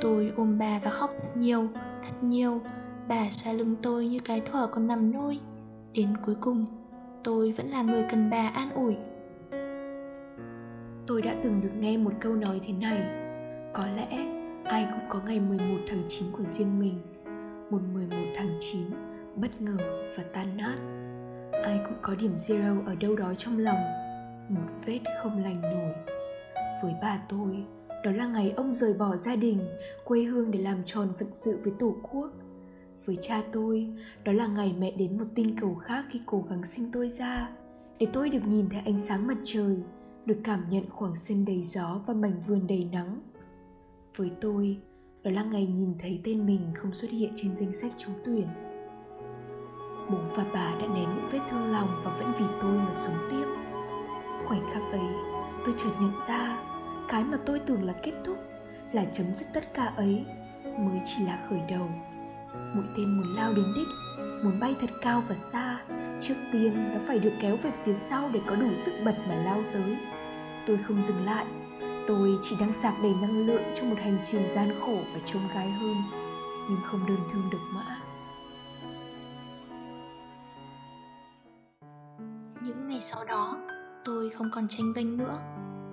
Tôi 0.00 0.32
ôm 0.36 0.58
bà 0.58 0.80
và 0.84 0.90
khóc 0.90 1.10
thật 1.22 1.36
nhiều, 1.36 1.68
thật 1.76 2.14
nhiều. 2.22 2.60
Bà 3.08 3.30
xoa 3.30 3.52
lưng 3.52 3.76
tôi 3.82 4.06
như 4.06 4.18
cái 4.20 4.40
thuở 4.40 4.66
còn 4.66 4.86
nằm 4.86 5.12
nôi. 5.12 5.38
Đến 5.92 6.08
cuối 6.26 6.34
cùng 6.40 6.66
tôi 7.24 7.52
vẫn 7.52 7.70
là 7.70 7.82
người 7.82 8.04
cần 8.10 8.30
bà 8.30 8.48
an 8.48 8.70
ủi 8.70 8.96
tôi 11.06 11.22
đã 11.22 11.36
từng 11.42 11.60
được 11.60 11.74
nghe 11.78 11.96
một 11.96 12.12
câu 12.20 12.34
nói 12.34 12.60
thế 12.66 12.72
này. 12.72 13.02
Có 13.72 13.82
lẽ 13.96 14.08
ai 14.64 14.88
cũng 14.90 15.08
có 15.08 15.20
ngày 15.26 15.40
11 15.40 15.64
tháng 15.86 16.02
9 16.08 16.24
của 16.32 16.44
riêng 16.44 16.78
mình. 16.78 16.98
Một 17.70 17.80
11 17.94 18.16
tháng 18.36 18.58
9 18.60 18.80
bất 19.36 19.60
ngờ 19.60 19.76
và 20.16 20.24
tan 20.32 20.56
nát. 20.56 20.76
Ai 21.52 21.80
cũng 21.84 21.96
có 22.02 22.14
điểm 22.14 22.34
zero 22.34 22.86
ở 22.86 22.94
đâu 22.94 23.16
đó 23.16 23.34
trong 23.34 23.58
lòng. 23.58 23.78
Một 24.48 24.70
vết 24.86 25.00
không 25.22 25.42
lành 25.42 25.62
nổi. 25.62 25.94
Với 26.82 26.94
bà 27.02 27.22
tôi, 27.28 27.64
đó 28.04 28.10
là 28.10 28.26
ngày 28.26 28.50
ông 28.56 28.74
rời 28.74 28.94
bỏ 28.94 29.16
gia 29.16 29.36
đình, 29.36 29.60
quê 30.04 30.22
hương 30.22 30.50
để 30.50 30.58
làm 30.58 30.82
tròn 30.84 31.08
phận 31.18 31.32
sự 31.32 31.60
với 31.64 31.72
tổ 31.78 31.96
quốc. 32.02 32.30
Với 33.04 33.18
cha 33.22 33.42
tôi, 33.52 33.88
đó 34.24 34.32
là 34.32 34.46
ngày 34.46 34.74
mẹ 34.78 34.90
đến 34.90 35.18
một 35.18 35.26
tinh 35.34 35.56
cầu 35.60 35.74
khác 35.74 36.04
khi 36.10 36.20
cố 36.26 36.44
gắng 36.50 36.64
sinh 36.64 36.92
tôi 36.92 37.08
ra, 37.08 37.50
để 37.98 38.06
tôi 38.12 38.30
được 38.30 38.46
nhìn 38.46 38.68
thấy 38.68 38.80
ánh 38.84 39.00
sáng 39.00 39.26
mặt 39.26 39.38
trời 39.44 39.76
được 40.26 40.38
cảm 40.44 40.68
nhận 40.68 40.90
khoảng 40.90 41.16
sân 41.16 41.44
đầy 41.44 41.62
gió 41.62 42.00
và 42.06 42.14
mảnh 42.14 42.40
vườn 42.46 42.66
đầy 42.66 42.88
nắng. 42.92 43.20
Với 44.16 44.30
tôi, 44.40 44.78
đó 45.22 45.30
là 45.30 45.44
ngày 45.44 45.66
nhìn 45.66 45.94
thấy 45.98 46.20
tên 46.24 46.46
mình 46.46 46.60
không 46.74 46.94
xuất 46.94 47.10
hiện 47.10 47.32
trên 47.36 47.54
danh 47.54 47.72
sách 47.72 47.92
trúng 47.98 48.14
tuyển. 48.24 48.46
Bố 50.10 50.18
và 50.36 50.46
bà 50.52 50.76
đã 50.80 50.86
nén 50.94 51.08
những 51.16 51.28
vết 51.32 51.38
thương 51.50 51.72
lòng 51.72 51.88
và 52.04 52.18
vẫn 52.18 52.32
vì 52.38 52.44
tôi 52.60 52.78
mà 52.78 52.94
sống 52.94 53.28
tiếp. 53.30 53.44
Khoảnh 54.46 54.70
khắc 54.72 54.82
ấy, 54.92 55.08
tôi 55.64 55.74
chợt 55.78 55.90
nhận 56.00 56.12
ra, 56.28 56.62
cái 57.08 57.24
mà 57.24 57.38
tôi 57.46 57.58
tưởng 57.58 57.82
là 57.82 57.94
kết 58.02 58.12
thúc, 58.24 58.36
là 58.92 59.04
chấm 59.04 59.34
dứt 59.34 59.46
tất 59.54 59.74
cả 59.74 59.84
ấy, 59.84 60.24
mới 60.64 61.00
chỉ 61.06 61.24
là 61.24 61.46
khởi 61.50 61.60
đầu. 61.68 61.88
Mũi 62.74 62.84
tên 62.96 63.16
muốn 63.16 63.34
lao 63.36 63.54
đến 63.54 63.66
đích, 63.76 63.88
muốn 64.44 64.60
bay 64.60 64.74
thật 64.80 64.90
cao 65.02 65.22
và 65.28 65.34
xa 65.34 65.84
trước 66.20 66.34
tiên, 66.52 66.90
nó 66.94 67.00
phải 67.06 67.18
được 67.18 67.32
kéo 67.40 67.56
về 67.56 67.72
phía 67.84 67.94
sau 67.94 68.30
để 68.32 68.40
có 68.46 68.56
đủ 68.56 68.74
sức 68.74 68.92
bật 69.04 69.14
mà 69.28 69.34
lao 69.34 69.62
tới. 69.72 69.96
Tôi 70.66 70.76
không 70.76 71.02
dừng 71.02 71.24
lại. 71.24 71.46
Tôi 72.06 72.38
chỉ 72.42 72.56
đang 72.60 72.72
sạc 72.72 72.94
đầy 73.02 73.14
năng 73.22 73.46
lượng 73.46 73.62
cho 73.74 73.84
một 73.84 73.96
hành 73.98 74.18
trình 74.30 74.42
gian 74.54 74.68
khổ 74.80 74.98
và 75.14 75.20
trông 75.26 75.48
gai 75.54 75.70
hơn, 75.70 75.96
nhưng 76.68 76.78
không 76.84 77.06
đơn 77.08 77.18
thương 77.32 77.42
độc 77.52 77.60
mã. 77.74 78.00
Những 82.62 82.88
ngày 82.88 83.00
sau 83.00 83.24
đó, 83.24 83.58
tôi 84.04 84.30
không 84.30 84.50
còn 84.54 84.68
tranh 84.68 84.92
vênh 84.92 85.16
nữa. 85.16 85.38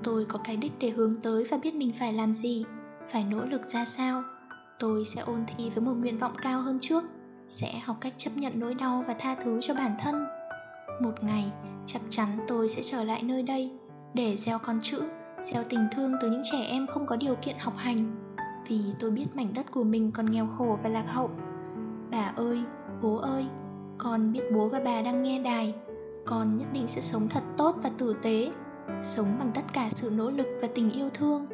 Tôi 0.04 0.26
có 0.26 0.40
cái 0.44 0.58
đích 0.58 0.72
để 0.80 0.90
hướng 0.90 1.16
tới 1.22 1.44
và 1.52 1.58
biết 1.64 1.74
mình 1.74 1.94
phải 2.00 2.14
làm 2.14 2.34
gì, 2.34 2.66
phải 3.10 3.24
nỗ 3.32 3.46
lực 3.46 3.62
ra 3.68 3.86
sao. 3.86 4.24
Tôi 4.80 5.06
sẽ 5.06 5.22
ôn 5.22 5.40
thi 5.48 5.70
với 5.70 5.84
một 5.84 5.94
nguyện 5.94 6.18
vọng 6.18 6.34
cao 6.42 6.62
hơn 6.62 6.78
trước 6.82 7.04
sẽ 7.54 7.80
học 7.86 7.98
cách 8.02 8.14
chấp 8.18 8.32
nhận 8.36 8.60
nỗi 8.60 8.74
đau 8.74 9.04
và 9.08 9.14
tha 9.20 9.36
thứ 9.36 9.62
cho 9.62 9.74
bản 9.74 9.96
thân. 10.00 10.26
Một 11.02 11.24
ngày, 11.24 11.52
chắc 11.86 12.02
chắn 12.10 12.28
tôi 12.48 12.70
sẽ 12.70 12.82
trở 12.84 13.04
lại 13.04 13.24
nơi 13.24 13.44
đây, 13.44 13.72
để 14.14 14.38
gieo 14.38 14.60
con 14.60 14.80
chữ, 14.82 15.04
gieo 15.42 15.64
tình 15.64 15.88
thương 15.96 16.14
từ 16.22 16.32
những 16.32 16.42
trẻ 16.52 16.62
em 16.62 16.88
không 16.88 17.06
có 17.06 17.16
điều 17.16 17.36
kiện 17.36 17.56
học 17.60 17.74
hành. 17.78 18.16
Vì 18.68 18.80
tôi 19.00 19.12
biết 19.12 19.26
mảnh 19.34 19.54
đất 19.54 19.72
của 19.72 19.84
mình 19.84 20.12
còn 20.12 20.32
nghèo 20.32 20.48
khổ 20.58 20.80
và 20.84 20.90
lạc 20.90 21.06
hậu. 21.08 21.30
Bà 22.12 22.32
ơi, 22.36 22.64
bố 23.02 23.16
ơi, 23.16 23.46
con 23.98 24.32
biết 24.34 24.44
bố 24.54 24.70
và 24.70 24.82
bà 24.86 25.02
đang 25.02 25.24
nghe 25.24 25.40
đài. 25.40 25.74
Con 26.26 26.58
nhất 26.58 26.68
định 26.74 26.88
sẽ 26.88 27.02
sống 27.02 27.30
thật 27.30 27.44
tốt 27.58 27.76
và 27.84 27.92
tử 27.98 28.16
tế, 28.22 28.52
sống 29.02 29.28
bằng 29.40 29.52
tất 29.54 29.64
cả 29.74 29.90
sự 29.90 30.10
nỗ 30.10 30.32
lực 30.32 30.48
và 30.62 30.68
tình 30.76 30.92
yêu 30.92 31.10
thương. 31.14 31.46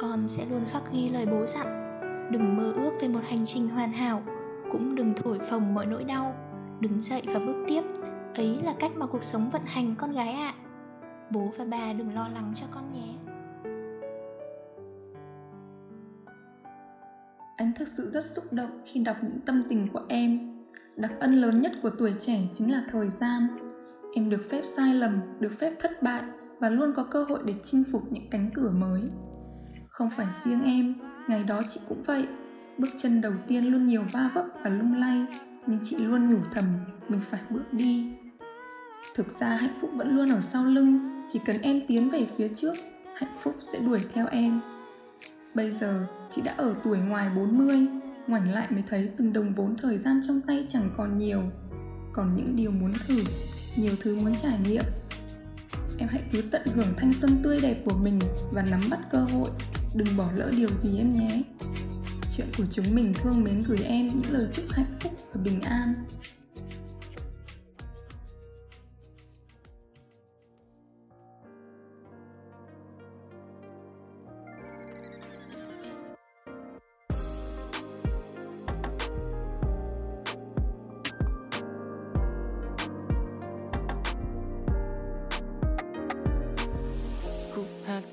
Con 0.00 0.28
sẽ 0.28 0.44
luôn 0.50 0.64
khắc 0.72 0.82
ghi 0.92 1.08
lời 1.08 1.26
bố 1.26 1.46
dặn, 1.46 1.66
đừng 2.30 2.56
mơ 2.56 2.72
ước 2.72 2.90
về 3.00 3.08
một 3.08 3.20
hành 3.28 3.46
trình 3.46 3.68
hoàn 3.68 3.92
hảo 3.92 4.22
cũng 4.72 4.94
đừng 4.94 5.14
thổi 5.16 5.38
phồng 5.38 5.74
mọi 5.74 5.86
nỗi 5.86 6.04
đau, 6.04 6.34
đứng 6.80 7.02
dậy 7.02 7.22
và 7.26 7.38
bước 7.38 7.64
tiếp. 7.68 7.82
Ấy 8.34 8.58
là 8.64 8.74
cách 8.80 8.92
mà 8.96 9.06
cuộc 9.06 9.22
sống 9.22 9.50
vận 9.50 9.62
hành 9.66 9.94
con 9.98 10.12
gái 10.12 10.32
ạ. 10.32 10.54
À. 10.56 10.60
bố 11.30 11.52
và 11.58 11.64
bà 11.64 11.92
đừng 11.92 12.14
lo 12.14 12.28
lắng 12.28 12.52
cho 12.54 12.66
con 12.70 12.92
nhé. 12.92 13.14
Anh 17.56 17.72
thực 17.76 17.88
sự 17.88 18.08
rất 18.08 18.24
xúc 18.24 18.44
động 18.50 18.80
khi 18.84 19.00
đọc 19.00 19.16
những 19.22 19.40
tâm 19.40 19.62
tình 19.68 19.88
của 19.92 20.02
em. 20.08 20.62
Đặc 20.96 21.12
ân 21.20 21.40
lớn 21.40 21.60
nhất 21.60 21.72
của 21.82 21.90
tuổi 21.98 22.12
trẻ 22.18 22.38
chính 22.52 22.72
là 22.72 22.84
thời 22.88 23.08
gian. 23.08 23.46
Em 24.14 24.30
được 24.30 24.50
phép 24.50 24.62
sai 24.64 24.94
lầm, 24.94 25.20
được 25.40 25.52
phép 25.58 25.74
thất 25.80 26.02
bại 26.02 26.22
và 26.58 26.68
luôn 26.68 26.92
có 26.96 27.04
cơ 27.04 27.24
hội 27.24 27.38
để 27.44 27.54
chinh 27.62 27.84
phục 27.92 28.12
những 28.12 28.30
cánh 28.30 28.50
cửa 28.54 28.70
mới. 28.70 29.02
Không 29.88 30.10
phải 30.10 30.26
riêng 30.44 30.62
em, 30.64 30.94
ngày 31.28 31.44
đó 31.44 31.62
chị 31.68 31.80
cũng 31.88 32.02
vậy 32.06 32.26
bước 32.78 32.88
chân 32.96 33.20
đầu 33.20 33.32
tiên 33.48 33.64
luôn 33.64 33.86
nhiều 33.86 34.02
va 34.12 34.30
vấp 34.34 34.44
và 34.64 34.70
lung 34.70 34.94
lay, 34.94 35.26
nhưng 35.66 35.78
chị 35.84 35.96
luôn 35.96 36.30
nhủ 36.30 36.38
thầm, 36.52 36.64
mình 37.08 37.20
phải 37.20 37.40
bước 37.50 37.72
đi. 37.72 38.12
Thực 39.14 39.30
ra 39.30 39.48
hạnh 39.48 39.74
phúc 39.80 39.90
vẫn 39.94 40.16
luôn 40.16 40.30
ở 40.30 40.40
sau 40.40 40.64
lưng, 40.64 41.22
chỉ 41.28 41.40
cần 41.46 41.60
em 41.60 41.80
tiến 41.88 42.10
về 42.10 42.26
phía 42.36 42.48
trước, 42.48 42.74
hạnh 43.16 43.34
phúc 43.42 43.56
sẽ 43.72 43.78
đuổi 43.78 44.00
theo 44.14 44.26
em. 44.26 44.60
Bây 45.54 45.70
giờ, 45.70 46.06
chị 46.30 46.42
đã 46.44 46.54
ở 46.56 46.74
tuổi 46.84 46.98
ngoài 46.98 47.30
40 47.36 47.86
ngoảnh 48.26 48.52
lại 48.52 48.66
mới 48.70 48.82
thấy 48.86 49.10
từng 49.16 49.32
đồng 49.32 49.54
vốn 49.54 49.76
thời 49.76 49.98
gian 49.98 50.20
trong 50.26 50.40
tay 50.40 50.64
chẳng 50.68 50.90
còn 50.96 51.18
nhiều. 51.18 51.42
Còn 52.12 52.36
những 52.36 52.56
điều 52.56 52.70
muốn 52.70 52.92
thử, 53.06 53.24
nhiều 53.76 53.92
thứ 54.00 54.16
muốn 54.16 54.34
trải 54.36 54.58
nghiệm. 54.68 54.84
Em 55.98 56.08
hãy 56.08 56.22
cứ 56.32 56.42
tận 56.42 56.62
hưởng 56.74 56.94
thanh 56.96 57.12
xuân 57.12 57.30
tươi 57.42 57.60
đẹp 57.60 57.82
của 57.84 57.96
mình 57.96 58.18
và 58.52 58.62
nắm 58.62 58.80
bắt 58.90 58.98
cơ 59.10 59.18
hội. 59.18 59.48
Đừng 59.94 60.16
bỏ 60.16 60.24
lỡ 60.36 60.52
điều 60.56 60.68
gì 60.68 60.98
em 60.98 61.14
nhé 61.14 61.42
chuyện 62.36 62.46
của 62.58 62.64
chúng 62.70 62.94
mình 62.94 63.14
thương 63.14 63.44
mến 63.44 63.62
gửi 63.62 63.78
em 63.84 64.08
những 64.08 64.32
lời 64.32 64.48
chúc 64.52 64.64
hạnh 64.70 64.98
phúc 65.00 65.12
và 65.32 65.40
bình 65.44 65.60
an. 65.60 65.94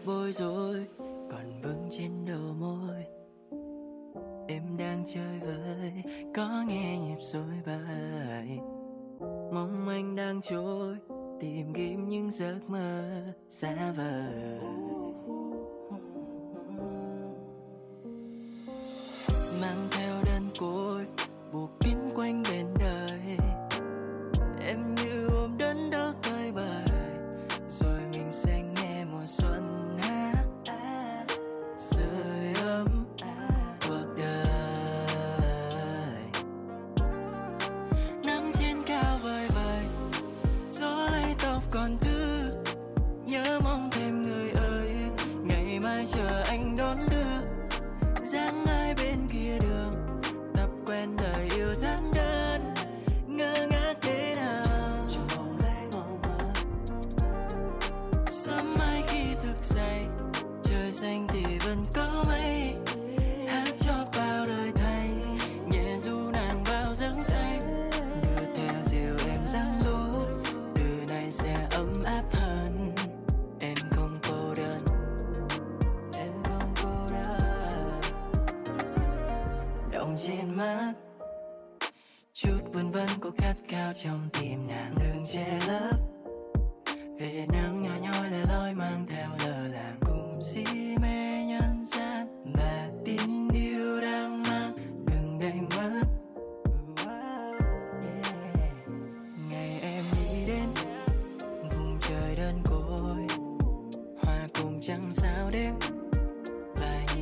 Bối 0.06 0.32
rối. 0.32 0.99
Có 6.40 6.64
nghe 6.68 6.98
nhịp 6.98 7.18
rối 7.20 7.62
bài. 7.66 8.60
Mong 9.54 9.88
anh 9.90 10.16
đang 10.16 10.42
trôi, 10.42 10.98
tìm 11.40 11.74
kiếm 11.74 12.10
những 12.10 12.32
giấc 12.32 12.60
mơ 12.68 13.04
xa 13.50 13.94
vời. 13.98 15.09
Đời 51.82 51.92
yêu 51.92 52.09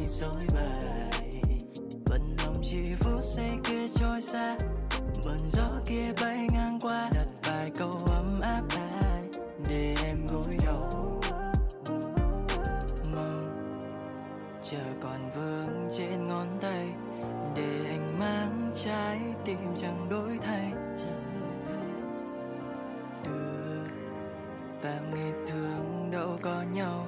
dối 0.10 0.44
bời. 0.54 1.42
Vẫn 2.06 2.36
lòng 2.44 2.56
chỉ 2.64 2.94
phút 3.00 3.24
giây 3.24 3.52
kia 3.64 3.88
trôi 3.96 4.22
xa. 4.22 4.58
Mượn 5.26 5.40
gió 5.50 5.70
kia 5.86 6.14
bay 6.22 6.48
ngang 6.54 6.80
qua, 6.82 7.10
đặt 7.14 7.28
vài 7.44 7.72
câu 7.78 7.92
ấm 8.06 8.40
áp 8.42 8.64
lại 8.76 9.24
để 9.70 9.96
em 10.06 10.28
gối 10.28 10.58
đầu. 10.66 11.22
Mong 13.16 13.50
chờ 14.64 14.84
còn 15.02 15.32
vương 15.36 15.90
trên 15.98 16.28
ngón 16.28 16.48
tay, 16.62 16.88
để 17.56 17.86
anh 17.90 18.20
mang 18.20 18.72
trái 18.86 19.20
tim 19.46 19.76
chẳng 19.76 20.08
đổi 20.10 20.40
thay. 20.42 20.72
Được 23.24 23.88
ta 24.82 25.00
ngày 25.14 25.34
thương 25.48 26.12
đâu 26.12 26.40
có 26.42 26.64
nhau 26.74 27.07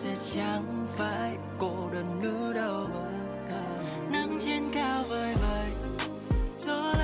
sẽ 0.00 0.14
chẳng 0.34 0.86
phải 0.96 1.36
cô 1.58 1.90
đơn 1.92 2.22
nữa 2.22 2.52
đâu. 2.54 2.86
Nắng 4.12 4.38
trên 4.40 4.62
cao 4.74 5.04
vời 5.08 5.34
vời 5.42 5.70
gió 6.58 6.94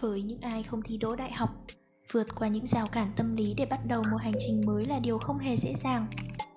với 0.00 0.22
những 0.22 0.40
ai 0.40 0.62
không 0.62 0.82
thi 0.82 0.96
đỗ 0.96 1.16
đại 1.16 1.32
học, 1.32 1.50
vượt 2.12 2.34
qua 2.34 2.48
những 2.48 2.66
rào 2.66 2.86
cản 2.86 3.12
tâm 3.16 3.36
lý 3.36 3.54
để 3.56 3.66
bắt 3.66 3.80
đầu 3.86 4.02
một 4.10 4.16
hành 4.20 4.34
trình 4.38 4.62
mới 4.66 4.86
là 4.86 4.98
điều 4.98 5.18
không 5.18 5.38
hề 5.38 5.56
dễ 5.56 5.74
dàng. 5.74 6.06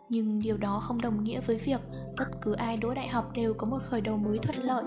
Nhưng 0.10 0.40
điều 0.40 0.58
đó 0.58 0.80
không 0.80 1.02
đồng 1.02 1.24
nghĩa 1.24 1.42
với 1.42 1.58
việc 1.58 1.82
bất 2.18 2.28
cứ 2.42 2.54
ai 2.54 2.76
đỗ 2.82 2.94
đại 2.94 3.08
học 3.08 3.32
đều 3.36 3.54
có 3.54 3.68
một 3.68 3.80
khởi 3.90 4.02
đầu 4.02 4.18
mới 4.18 4.38
thuận 4.38 4.66
lợi. 4.66 4.84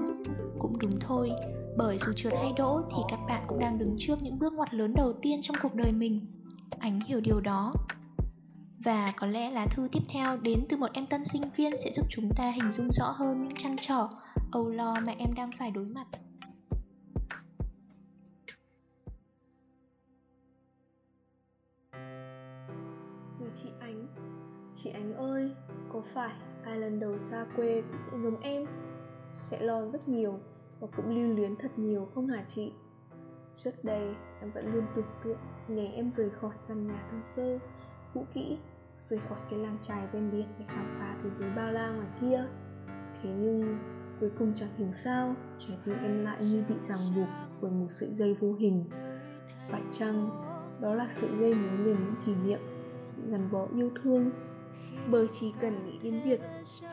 Cũng 0.59 0.79
đúng 0.79 1.01
thôi, 1.01 1.31
bởi 1.77 1.99
dù 1.99 2.13
trượt 2.17 2.33
hay 2.33 2.53
đỗ 2.57 2.81
thì 2.91 3.03
các 3.11 3.21
bạn 3.29 3.45
cũng 3.49 3.59
đang 3.59 3.79
đứng 3.79 3.95
trước 3.99 4.23
những 4.23 4.39
bước 4.39 4.53
ngoặt 4.53 4.75
lớn 4.75 4.95
đầu 4.97 5.13
tiên 5.23 5.41
trong 5.43 5.57
cuộc 5.63 5.75
đời 5.75 5.93
mình. 5.93 6.21
Ánh 6.79 7.01
hiểu 7.01 7.21
điều 7.21 7.41
đó. 7.41 7.73
Và 8.85 9.13
có 9.17 9.27
lẽ 9.27 9.51
lá 9.51 9.67
thư 9.67 9.89
tiếp 9.93 10.03
theo 10.09 10.37
đến 10.37 10.65
từ 10.69 10.77
một 10.77 10.91
em 10.93 11.07
tân 11.07 11.25
sinh 11.25 11.43
viên 11.57 11.73
sẽ 11.85 11.91
giúp 11.93 12.07
chúng 12.11 12.31
ta 12.37 12.51
hình 12.51 12.73
dung 12.73 12.89
rõ 12.93 13.11
hơn 13.11 13.43
những 13.43 13.57
trăn 13.57 13.77
trở, 13.81 14.09
âu 14.53 14.69
lo 14.69 14.95
mà 15.07 15.15
em 15.19 15.35
đang 15.35 15.51
phải 15.59 15.71
đối 15.71 15.85
mặt. 15.85 16.07
Có 26.03 26.09
phải 26.15 26.35
ai 26.65 26.77
lần 26.77 27.01
đầu 27.01 27.19
xa 27.19 27.47
quê 27.57 27.83
cũng 27.91 28.03
sẽ 28.03 28.19
giống 28.19 28.41
em. 28.41 28.67
Sẽ 29.35 29.61
lo 29.61 29.87
rất 29.87 30.09
nhiều 30.09 30.39
và 30.81 30.89
cũng 30.97 31.17
lưu 31.17 31.37
luyến 31.37 31.57
thật 31.57 31.79
nhiều 31.79 32.09
không 32.15 32.27
hả 32.27 32.45
chị? 32.47 32.73
Trước 33.55 33.85
đây 33.85 34.15
em 34.41 34.51
vẫn 34.51 34.75
luôn 34.75 34.85
tưởng 34.95 35.07
tượng 35.25 35.39
ngày 35.69 35.87
em 35.87 36.11
rời 36.11 36.31
khỏi 36.31 36.53
căn 36.69 36.87
nhà 36.87 37.09
đơn 37.13 37.21
sơ, 37.25 37.59
cũ 38.15 38.27
kỹ 38.35 38.59
Rời 39.01 39.19
khỏi 39.29 39.39
cái 39.51 39.59
làng 39.59 39.77
trài 39.81 40.07
ven 40.13 40.31
biển 40.31 40.47
để 40.59 40.65
khám 40.69 40.97
phá 40.99 41.17
thế 41.23 41.31
giới 41.31 41.51
bao 41.57 41.73
la 41.73 41.91
ngoài 41.91 42.09
kia. 42.21 42.45
Thế 43.23 43.31
nhưng 43.39 43.79
cuối 44.21 44.31
cùng 44.39 44.53
chẳng 44.55 44.77
hiểu 44.79 44.93
sao 44.93 45.35
trái 45.59 45.79
tim 45.85 45.97
em 46.03 46.25
lại 46.25 46.39
như 46.41 46.65
bị 46.69 46.75
ràng 46.81 46.99
buộc 47.17 47.29
bởi 47.61 47.71
một 47.71 47.87
sợi 47.91 48.11
dây 48.15 48.35
vô 48.35 48.55
hình. 48.55 48.85
Phải 49.71 49.83
chăng 49.91 50.31
đó 50.81 50.95
là 50.95 51.09
sợi 51.11 51.31
dây 51.41 51.55
nối 51.55 51.79
liền 51.79 51.97
những 51.97 52.15
kỷ 52.27 52.35
niệm 52.35 52.61
gắn 53.31 53.51
bó 53.53 53.67
yêu 53.77 53.91
thương 54.03 54.31
bởi 55.11 55.29
chỉ 55.33 55.53
cần 55.61 55.87
nghĩ 55.87 55.99
đến 56.03 56.21
việc 56.25 56.41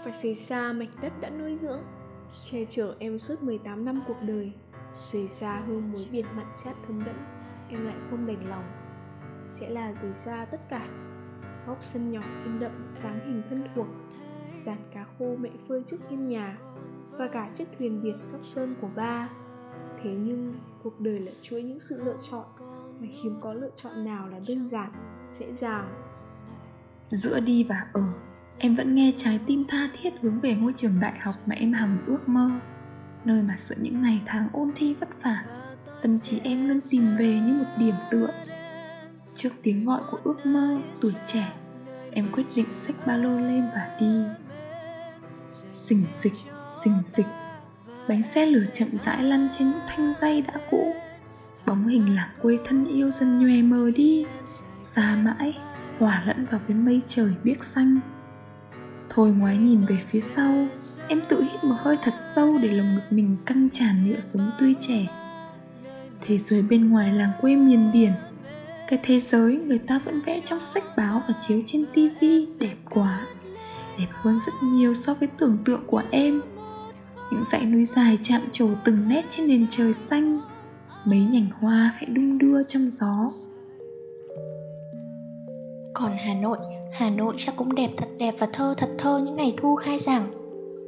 phải 0.03 0.13
rời 0.13 0.35
xa 0.35 0.73
mảnh 0.73 0.89
đất 1.01 1.13
đã 1.21 1.29
nuôi 1.29 1.55
dưỡng, 1.55 1.81
che 2.51 2.65
chở 2.65 2.95
em 2.99 3.19
suốt 3.19 3.43
18 3.43 3.85
năm 3.85 4.01
cuộc 4.07 4.17
đời. 4.21 4.51
Rời 5.11 5.29
xa 5.29 5.63
hương 5.67 5.91
muối 5.91 6.07
biển 6.11 6.25
mặn 6.35 6.45
chát 6.63 6.75
thấm 6.87 7.03
đẫm, 7.05 7.15
em 7.69 7.85
lại 7.85 7.95
không 8.09 8.27
đành 8.27 8.49
lòng. 8.49 8.63
Sẽ 9.47 9.69
là 9.69 9.93
rời 9.93 10.13
xa 10.13 10.45
tất 10.51 10.69
cả. 10.69 10.87
Góc 11.67 11.77
sân 11.81 12.11
nhỏ 12.11 12.21
in 12.43 12.59
đậm 12.59 12.71
dáng 12.95 13.19
hình 13.25 13.41
thân 13.49 13.63
thuộc, 13.75 13.87
dàn 14.65 14.77
cá 14.93 15.05
khô 15.19 15.35
mẹ 15.39 15.49
phơi 15.67 15.83
trước 15.87 15.97
hiên 16.09 16.29
nhà, 16.29 16.57
và 17.11 17.27
cả 17.27 17.49
chiếc 17.53 17.65
thuyền 17.79 18.01
biển 18.03 18.19
chóc 18.31 18.45
sơn 18.45 18.75
của 18.81 18.89
ba. 18.95 19.29
Thế 20.03 20.15
nhưng 20.15 20.53
cuộc 20.83 20.99
đời 20.99 21.19
là 21.19 21.31
chuỗi 21.41 21.63
những 21.63 21.79
sự 21.79 22.03
lựa 22.03 22.17
chọn, 22.31 22.45
mà 22.99 23.07
hiếm 23.23 23.37
có 23.41 23.53
lựa 23.53 23.69
chọn 23.75 24.05
nào 24.05 24.27
là 24.27 24.39
đơn 24.47 24.69
giản, 24.69 24.91
dễ 25.39 25.53
dàng. 25.53 26.08
Giữa 27.09 27.39
đi 27.39 27.63
và 27.63 27.85
ở, 27.93 28.03
em 28.57 28.75
vẫn 28.75 28.95
nghe 28.95 29.13
trái 29.17 29.39
tim 29.45 29.65
tha 29.67 29.89
thiết 30.01 30.13
hướng 30.21 30.39
về 30.39 30.55
ngôi 30.55 30.73
trường 30.75 30.99
đại 30.99 31.13
học 31.19 31.35
mà 31.45 31.55
em 31.55 31.73
hằng 31.73 31.97
ước 32.05 32.29
mơ. 32.29 32.51
Nơi 33.25 33.41
mà 33.41 33.55
sợ 33.57 33.75
những 33.79 34.01
ngày 34.01 34.21
tháng 34.25 34.47
ôn 34.53 34.71
thi 34.75 34.93
vất 34.99 35.09
vả, 35.23 35.43
tâm 36.01 36.19
trí 36.19 36.39
em 36.43 36.67
luôn 36.67 36.79
tìm 36.89 37.15
về 37.19 37.33
như 37.33 37.53
một 37.53 37.69
điểm 37.77 37.95
tựa. 38.11 38.29
Trước 39.35 39.49
tiếng 39.63 39.85
gọi 39.85 40.01
của 40.11 40.17
ước 40.23 40.45
mơ, 40.45 40.77
tuổi 41.01 41.13
trẻ, 41.25 41.53
em 42.11 42.31
quyết 42.31 42.43
định 42.55 42.71
xách 42.71 43.07
ba 43.07 43.17
lô 43.17 43.39
lên 43.39 43.69
và 43.75 43.97
đi. 43.99 44.23
Xình 45.85 46.03
xịch, 46.07 46.33
xình 46.83 47.03
xịch, 47.03 47.27
bánh 48.09 48.23
xe 48.23 48.45
lửa 48.45 48.65
chậm 48.71 48.87
rãi 49.05 49.23
lăn 49.23 49.47
trên 49.57 49.69
những 49.69 49.79
thanh 49.87 50.13
dây 50.21 50.41
đã 50.41 50.53
cũ. 50.71 50.95
Bóng 51.65 51.87
hình 51.87 52.15
làng 52.15 52.29
quê 52.41 52.57
thân 52.65 52.87
yêu 52.87 53.11
dần 53.11 53.39
nhòe 53.39 53.61
mờ 53.61 53.91
đi, 53.95 54.25
xa 54.79 55.15
mãi 55.15 55.57
hòa 55.99 56.23
lẫn 56.25 56.45
vào 56.51 56.61
với 56.67 56.75
mây 56.75 57.01
trời 57.07 57.33
biếc 57.43 57.63
xanh. 57.63 57.99
Thôi 59.09 59.31
ngoái 59.31 59.57
nhìn 59.57 59.81
về 59.81 59.97
phía 60.07 60.21
sau, 60.21 60.67
em 61.07 61.21
tự 61.29 61.43
hít 61.43 61.63
một 61.63 61.75
hơi 61.79 61.97
thật 62.03 62.13
sâu 62.35 62.57
để 62.57 62.67
lồng 62.67 62.95
ngực 62.95 63.01
mình 63.09 63.37
căng 63.45 63.69
tràn 63.69 64.07
nhựa 64.07 64.19
sống 64.19 64.51
tươi 64.59 64.75
trẻ. 64.79 65.07
Thế 66.21 66.37
giới 66.37 66.61
bên 66.61 66.89
ngoài 66.89 67.13
làng 67.13 67.31
quê 67.41 67.55
miền 67.55 67.91
biển, 67.93 68.11
cái 68.87 68.99
thế 69.03 69.19
giới 69.19 69.57
người 69.57 69.79
ta 69.79 69.99
vẫn 69.99 70.21
vẽ 70.25 70.41
trong 70.45 70.61
sách 70.61 70.83
báo 70.97 71.23
và 71.27 71.33
chiếu 71.39 71.61
trên 71.65 71.85
tivi 71.93 72.47
đẹp 72.59 72.75
quá. 72.89 73.25
Đẹp 73.97 74.07
hơn 74.11 74.39
rất 74.45 74.53
nhiều 74.63 74.93
so 74.93 75.13
với 75.13 75.27
tưởng 75.27 75.57
tượng 75.65 75.81
của 75.87 76.03
em. 76.11 76.41
Những 77.31 77.43
dãy 77.51 77.65
núi 77.65 77.85
dài 77.85 78.19
chạm 78.23 78.41
trổ 78.51 78.69
từng 78.85 79.09
nét 79.09 79.25
trên 79.29 79.47
nền 79.47 79.67
trời 79.69 79.93
xanh. 79.93 80.39
Mấy 81.05 81.19
nhành 81.19 81.47
hoa 81.59 81.91
khẽ 81.97 82.07
đung 82.09 82.37
đưa 82.37 82.63
trong 82.63 82.89
gió. 82.91 83.31
Còn 86.01 86.11
Hà 86.17 86.33
Nội, 86.33 86.57
Hà 86.91 87.09
Nội 87.09 87.33
chắc 87.37 87.55
cũng 87.55 87.75
đẹp 87.75 87.89
thật 87.97 88.05
đẹp 88.17 88.35
và 88.37 88.47
thơ 88.53 88.73
thật 88.77 88.89
thơ 88.97 89.21
những 89.25 89.35
ngày 89.35 89.53
thu 89.57 89.75
khai 89.75 89.99
giảng. 89.99 90.27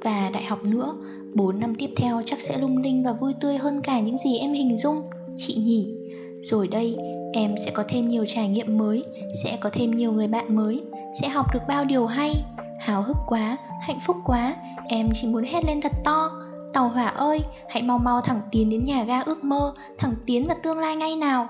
Và 0.03 0.29
đại 0.33 0.43
học 0.43 0.63
nữa, 0.63 0.95
4 1.33 1.59
năm 1.59 1.75
tiếp 1.75 1.89
theo 1.95 2.21
chắc 2.25 2.41
sẽ 2.41 2.57
lung 2.57 2.77
linh 2.77 3.03
và 3.03 3.13
vui 3.13 3.33
tươi 3.39 3.57
hơn 3.57 3.81
cả 3.81 3.99
những 3.99 4.17
gì 4.17 4.37
em 4.37 4.53
hình 4.53 4.77
dung, 4.77 5.09
chị 5.37 5.55
nhỉ. 5.55 5.95
Rồi 6.41 6.67
đây, 6.67 6.97
em 7.33 7.55
sẽ 7.65 7.71
có 7.71 7.83
thêm 7.87 8.07
nhiều 8.07 8.25
trải 8.27 8.47
nghiệm 8.47 8.77
mới, 8.77 9.03
sẽ 9.43 9.57
có 9.61 9.69
thêm 9.73 9.91
nhiều 9.91 10.11
người 10.11 10.27
bạn 10.27 10.55
mới, 10.55 10.83
sẽ 11.21 11.29
học 11.29 11.53
được 11.53 11.61
bao 11.67 11.85
điều 11.85 12.05
hay. 12.05 12.43
Háo 12.79 13.01
hức 13.01 13.17
quá, 13.27 13.57
hạnh 13.81 13.99
phúc 14.07 14.17
quá, 14.25 14.55
em 14.87 15.09
chỉ 15.13 15.27
muốn 15.27 15.43
hét 15.43 15.65
lên 15.65 15.81
thật 15.81 15.93
to. 16.03 16.31
Tàu 16.73 16.89
hỏa 16.89 17.07
ơi, 17.07 17.39
hãy 17.69 17.81
mau 17.81 17.97
mau 17.97 18.21
thẳng 18.21 18.41
tiến 18.51 18.69
đến 18.69 18.83
nhà 18.83 19.03
ga 19.03 19.19
ước 19.19 19.43
mơ, 19.43 19.73
thẳng 19.97 20.13
tiến 20.25 20.47
vào 20.47 20.57
tương 20.63 20.79
lai 20.79 20.95
ngay 20.95 21.15
nào. 21.15 21.49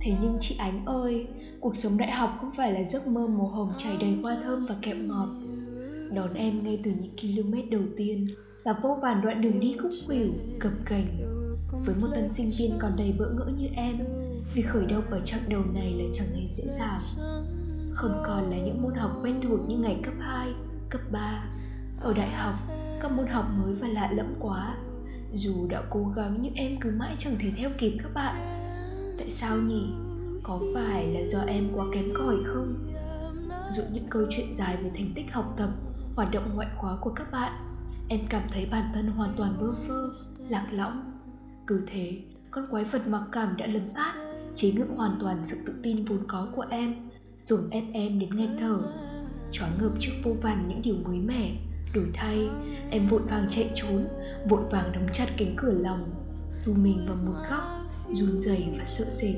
Thế 0.00 0.12
nhưng 0.22 0.36
chị 0.40 0.56
Ánh 0.58 0.84
ơi, 0.86 1.26
cuộc 1.60 1.76
sống 1.76 1.98
đại 1.98 2.10
học 2.10 2.36
không 2.40 2.50
phải 2.56 2.72
là 2.72 2.84
giấc 2.84 3.06
mơ 3.06 3.26
màu 3.26 3.46
hồng 3.46 3.72
chảy 3.78 3.96
đầy 4.00 4.18
hoa 4.22 4.36
thơm 4.42 4.66
và 4.68 4.74
kẹo 4.82 4.96
ngọt. 4.96 5.28
Đón 6.14 6.34
em 6.34 6.62
ngay 6.62 6.80
từ 6.84 6.90
những 6.90 7.16
km 7.16 7.70
đầu 7.70 7.82
tiên 7.96 8.28
là 8.64 8.72
vô 8.82 8.98
vàn 9.02 9.20
đoạn 9.22 9.40
đường 9.40 9.60
đi 9.60 9.76
khúc 9.82 9.90
khuỷu, 10.06 10.32
cập 10.58 10.72
kềnh. 10.86 11.06
Với 11.84 11.94
một 11.94 12.08
tân 12.14 12.28
sinh 12.28 12.50
viên 12.58 12.78
còn 12.78 12.96
đầy 12.96 13.14
bỡ 13.18 13.28
ngỡ 13.28 13.46
như 13.58 13.66
em, 13.74 13.94
việc 14.54 14.66
khởi 14.66 14.86
đầu 14.86 15.02
ở 15.10 15.20
chặng 15.20 15.40
đầu 15.48 15.62
này 15.74 15.92
là 15.92 16.04
chẳng 16.12 16.28
hề 16.34 16.46
dễ 16.46 16.64
dàng. 16.68 17.00
Không 17.92 18.22
còn 18.26 18.50
là 18.50 18.56
những 18.56 18.82
môn 18.82 18.94
học 18.94 19.20
quen 19.22 19.34
thuộc 19.42 19.60
như 19.68 19.76
ngày 19.76 20.00
cấp 20.04 20.14
2, 20.20 20.48
cấp 20.90 21.00
3. 21.12 21.44
Ở 22.00 22.14
đại 22.14 22.30
học, 22.30 22.54
các 23.00 23.12
môn 23.12 23.26
học 23.26 23.46
mới 23.58 23.74
và 23.74 23.88
lạ 23.88 24.10
lẫm 24.12 24.34
quá. 24.40 24.76
Dù 25.32 25.68
đã 25.68 25.82
cố 25.90 26.12
gắng 26.16 26.38
nhưng 26.40 26.54
em 26.54 26.80
cứ 26.80 26.90
mãi 26.90 27.14
chẳng 27.18 27.36
thể 27.40 27.48
theo 27.56 27.70
kịp 27.78 27.96
các 28.02 28.14
bạn. 28.14 28.59
Tại 29.20 29.30
sao 29.30 29.56
nhỉ? 29.56 29.92
Có 30.42 30.60
phải 30.74 31.06
là 31.06 31.24
do 31.24 31.40
em 31.40 31.68
quá 31.74 31.86
kém 31.92 32.04
cỏi 32.14 32.36
không? 32.44 32.92
Dụ 33.70 33.82
những 33.92 34.06
câu 34.10 34.22
chuyện 34.30 34.54
dài 34.54 34.76
về 34.76 34.90
thành 34.94 35.12
tích 35.14 35.32
học 35.32 35.54
tập, 35.56 35.70
hoạt 36.16 36.30
động 36.32 36.50
ngoại 36.54 36.68
khóa 36.76 36.96
của 37.00 37.10
các 37.10 37.32
bạn, 37.32 37.52
em 38.08 38.20
cảm 38.28 38.42
thấy 38.52 38.68
bản 38.72 38.84
thân 38.94 39.06
hoàn 39.06 39.30
toàn 39.36 39.56
bơ 39.60 39.72
phơ, 39.72 40.10
lạc 40.48 40.66
lõng. 40.70 41.12
Cứ 41.66 41.82
thế, 41.86 42.18
con 42.50 42.64
quái 42.70 42.84
vật 42.84 43.08
mặc 43.08 43.22
cảm 43.32 43.56
đã 43.56 43.66
lấn 43.66 43.94
át, 43.94 44.14
chế 44.54 44.72
ngự 44.72 44.84
hoàn 44.96 45.16
toàn 45.20 45.44
sự 45.44 45.56
tự 45.66 45.74
tin 45.82 46.04
vốn 46.04 46.24
có 46.28 46.48
của 46.54 46.66
em, 46.70 46.94
dồn 47.42 47.70
ép 47.70 47.84
em 47.92 48.18
đến 48.18 48.36
nghẹt 48.36 48.50
thở. 48.58 48.82
Choáng 49.52 49.78
ngợp 49.80 49.92
trước 50.00 50.12
vô 50.24 50.32
vàn 50.42 50.68
những 50.68 50.82
điều 50.82 50.96
mới 51.04 51.18
mẻ, 51.20 51.56
đổi 51.94 52.10
thay, 52.14 52.48
em 52.90 53.06
vội 53.06 53.20
vàng 53.22 53.46
chạy 53.50 53.70
trốn, 53.74 54.06
vội 54.48 54.64
vàng 54.70 54.92
đóng 54.92 55.06
chặt 55.12 55.26
cánh 55.36 55.54
cửa 55.56 55.72
lòng, 55.72 56.10
thu 56.64 56.72
mình 56.72 57.06
vào 57.06 57.16
một 57.16 57.38
góc, 57.50 57.62
run 58.10 58.40
rẩy 58.40 58.68
và 58.78 58.84
sợ 58.84 59.04
sệt. 59.04 59.34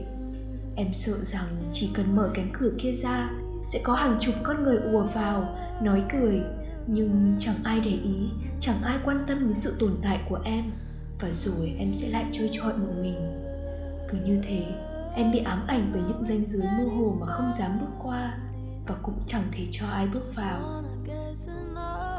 Em 0.76 0.92
sợ 0.92 1.24
rằng 1.24 1.46
chỉ 1.72 1.90
cần 1.94 2.16
mở 2.16 2.30
cánh 2.34 2.48
cửa 2.52 2.70
kia 2.78 2.92
ra, 2.92 3.30
sẽ 3.66 3.80
có 3.82 3.94
hàng 3.94 4.16
chục 4.20 4.34
con 4.42 4.62
người 4.62 4.76
ùa 4.76 5.02
vào, 5.02 5.58
nói 5.82 6.04
cười, 6.12 6.42
nhưng 6.86 7.36
chẳng 7.38 7.56
ai 7.64 7.80
để 7.80 7.90
ý, 7.90 8.28
chẳng 8.60 8.82
ai 8.82 8.98
quan 9.04 9.24
tâm 9.26 9.38
đến 9.38 9.54
sự 9.54 9.76
tồn 9.78 9.96
tại 10.02 10.20
của 10.28 10.40
em. 10.44 10.64
Và 11.20 11.28
rồi 11.32 11.74
em 11.78 11.94
sẽ 11.94 12.08
lại 12.08 12.24
chơi 12.32 12.50
trọi 12.52 12.76
một 12.78 12.92
mình. 13.00 13.16
Cứ 14.08 14.18
như 14.24 14.40
thế 14.48 14.64
em 15.14 15.32
bị 15.32 15.38
ám 15.38 15.64
ảnh 15.66 15.90
bởi 15.92 16.02
những 16.08 16.24
ranh 16.24 16.44
giới 16.44 16.68
mơ 16.78 16.84
hồ 16.96 17.16
mà 17.20 17.26
không 17.26 17.52
dám 17.52 17.78
bước 17.80 17.90
qua. 18.02 18.38
Và 18.86 18.94
cũng 19.02 19.14
chẳng 19.26 19.42
thể 19.52 19.66
cho 19.70 19.86
ai 19.86 20.06
bước 20.06 20.36
vào. 20.36 20.82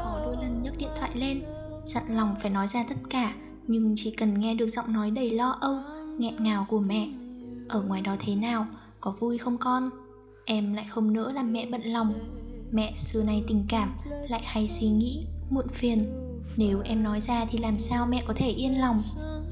Có 0.04 0.20
đôi 0.24 0.36
lần 0.36 0.62
nhấc 0.62 0.78
điện 0.78 0.90
thoại 0.98 1.10
lên 1.14 1.42
dặn 1.84 2.16
lòng 2.16 2.36
phải 2.42 2.50
nói 2.50 2.68
ra 2.68 2.84
tất 2.88 2.96
cả 3.10 3.34
nhưng 3.66 3.94
chỉ 3.96 4.10
cần 4.10 4.40
nghe 4.40 4.54
được 4.54 4.68
giọng 4.68 4.92
nói 4.92 5.10
đầy 5.10 5.30
lo 5.30 5.50
âu, 5.60 5.76
nghẹn 6.18 6.42
ngào 6.42 6.66
của 6.68 6.80
mẹ, 6.80 7.08
ở 7.68 7.82
ngoài 7.82 8.02
đó 8.02 8.16
thế 8.18 8.34
nào, 8.34 8.66
có 9.00 9.14
vui 9.20 9.38
không 9.38 9.58
con? 9.58 9.90
Em 10.44 10.74
lại 10.74 10.86
không 10.88 11.12
nỡ 11.12 11.32
làm 11.32 11.52
mẹ 11.52 11.68
bận 11.70 11.82
lòng. 11.82 12.14
Mẹ 12.72 12.92
xưa 12.96 13.22
nay 13.22 13.44
tình 13.46 13.64
cảm 13.68 13.92
lại 14.28 14.42
hay 14.44 14.68
suy 14.68 14.88
nghĩ, 14.88 15.24
muộn 15.50 15.68
phiền. 15.68 16.06
Nếu 16.56 16.80
em 16.84 17.02
nói 17.02 17.20
ra 17.20 17.44
thì 17.44 17.58
làm 17.58 17.78
sao 17.78 18.06
mẹ 18.06 18.22
có 18.26 18.34
thể 18.36 18.48
yên 18.48 18.80
lòng? 18.80 19.02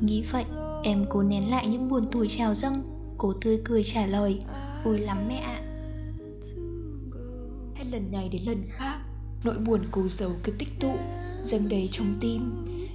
Nghĩ 0.00 0.22
vậy, 0.32 0.44
em 0.82 1.06
cố 1.10 1.22
nén 1.22 1.50
lại 1.50 1.68
những 1.68 1.88
buồn 1.88 2.04
tủi 2.10 2.28
trào 2.28 2.54
dâng, 2.54 2.82
cố 3.18 3.32
tươi 3.32 3.60
cười 3.64 3.82
trả 3.82 4.06
lời, 4.06 4.40
vui 4.84 4.98
lắm 4.98 5.18
mẹ 5.28 5.36
ạ. 5.36 5.62
Hết 7.74 7.84
lần 7.92 8.12
này 8.12 8.28
đến 8.28 8.42
lần 8.46 8.62
khác, 8.68 8.98
nỗi 9.44 9.58
buồn 9.58 9.80
cố 9.90 10.08
giấu 10.08 10.30
cứ 10.42 10.52
tích 10.52 10.80
tụ, 10.80 10.94
dâng 11.42 11.68
đầy 11.68 11.88
trong 11.92 12.14
tim 12.20 12.52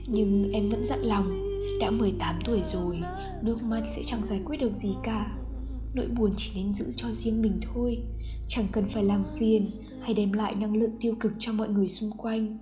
nhưng 0.07 0.51
em 0.51 0.69
vẫn 0.69 0.85
dặn 0.85 0.99
lòng 0.99 1.47
đã 1.81 1.91
18 1.91 2.39
tuổi 2.45 2.61
rồi 2.63 3.01
nước 3.41 3.63
mắt 3.63 3.81
sẽ 3.95 4.01
chẳng 4.05 4.25
giải 4.25 4.41
quyết 4.45 4.57
được 4.57 4.75
gì 4.75 4.95
cả. 5.03 5.37
Nỗi 5.93 6.07
buồn 6.07 6.31
chỉ 6.37 6.51
nên 6.55 6.73
giữ 6.73 6.91
cho 6.91 7.11
riêng 7.11 7.41
mình 7.41 7.59
thôi. 7.61 7.97
Chẳng 8.47 8.65
cần 8.71 8.85
phải 8.89 9.03
làm 9.03 9.23
phiền 9.39 9.69
hay 10.01 10.13
đem 10.13 10.33
lại 10.33 10.55
năng 10.55 10.77
lượng 10.77 10.97
tiêu 11.01 11.15
cực 11.19 11.33
cho 11.39 11.53
mọi 11.53 11.69
người 11.69 11.87
xung 11.87 12.11
quanh. 12.11 12.57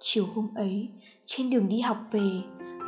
Chiều 0.00 0.26
hôm 0.26 0.54
ấy, 0.54 0.88
trên 1.24 1.50
đường 1.50 1.68
đi 1.68 1.80
học 1.80 1.98
về, 2.12 2.30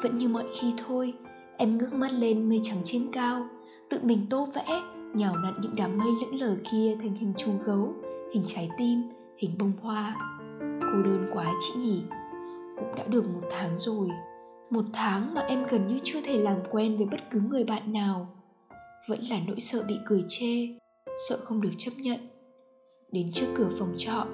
vẫn 0.02 0.18
như 0.18 0.28
mọi 0.28 0.44
khi 0.60 0.72
thôi, 0.86 1.14
em 1.56 1.78
ngước 1.78 1.92
mắt 1.92 2.12
lên 2.12 2.48
mây 2.48 2.60
trắng 2.64 2.82
trên 2.84 3.12
cao, 3.12 3.46
tự 3.90 3.98
mình 4.02 4.26
tô 4.30 4.48
vẽ, 4.54 4.82
nhào 5.14 5.36
nặn 5.36 5.54
những 5.62 5.76
đám 5.76 5.98
mây 5.98 6.08
lững 6.20 6.40
lờ 6.40 6.56
kia 6.72 6.96
thành 7.00 7.14
hình 7.14 7.32
chú 7.36 7.52
gấu, 7.64 7.94
hình 8.34 8.44
trái 8.46 8.70
tim, 8.78 9.02
hình 9.38 9.58
bông 9.58 9.72
hoa. 9.82 10.16
Cô 10.80 11.02
đơn 11.02 11.30
quá 11.32 11.52
chị 11.60 11.80
nhỉ? 11.80 12.02
Cũng 12.78 12.94
đã 12.96 13.04
được 13.06 13.28
một 13.34 13.42
tháng 13.50 13.78
rồi, 13.78 14.08
một 14.70 14.84
tháng 14.92 15.34
mà 15.34 15.40
em 15.40 15.66
gần 15.70 15.86
như 15.86 15.98
chưa 16.02 16.20
thể 16.20 16.38
làm 16.38 16.56
quen 16.70 16.96
với 16.96 17.06
bất 17.06 17.30
cứ 17.30 17.40
người 17.40 17.64
bạn 17.64 17.92
nào. 17.92 18.26
Vẫn 19.08 19.18
là 19.30 19.40
nỗi 19.46 19.60
sợ 19.60 19.84
bị 19.88 19.94
cười 20.06 20.24
chê, 20.28 20.68
sợ 21.28 21.38
không 21.44 21.60
được 21.60 21.72
chấp 21.78 21.92
nhận. 21.96 22.18
Đến 23.12 23.32
trước 23.32 23.46
cửa 23.54 23.68
phòng 23.78 23.94
trọ, 23.98 24.26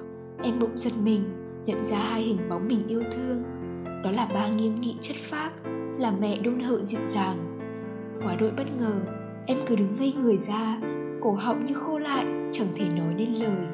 em 0.42 0.58
bỗng 0.60 0.78
giật 0.78 0.92
mình 1.02 1.22
nhận 1.66 1.84
ra 1.84 1.98
hai 1.98 2.22
hình 2.22 2.48
bóng 2.50 2.68
mình 2.68 2.86
yêu 2.88 3.02
thương 3.12 3.42
đó 4.04 4.10
là 4.10 4.26
ba 4.34 4.48
nghiêm 4.48 4.74
nghị 4.80 4.94
chất 5.00 5.16
phác 5.16 5.52
là 5.98 6.12
mẹ 6.20 6.38
đôn 6.38 6.60
hậu 6.60 6.82
dịu 6.82 7.00
dàng 7.04 7.58
quá 8.24 8.36
đội 8.40 8.50
bất 8.50 8.64
ngờ 8.78 9.17
em 9.48 9.58
cứ 9.66 9.76
đứng 9.76 9.96
ngây 9.98 10.12
người 10.12 10.36
ra 10.36 10.78
cổ 11.20 11.32
họng 11.32 11.66
như 11.66 11.74
khô 11.74 11.98
lại 11.98 12.26
chẳng 12.52 12.66
thể 12.74 12.84
nói 12.88 13.14
nên 13.18 13.28
lời. 13.34 13.66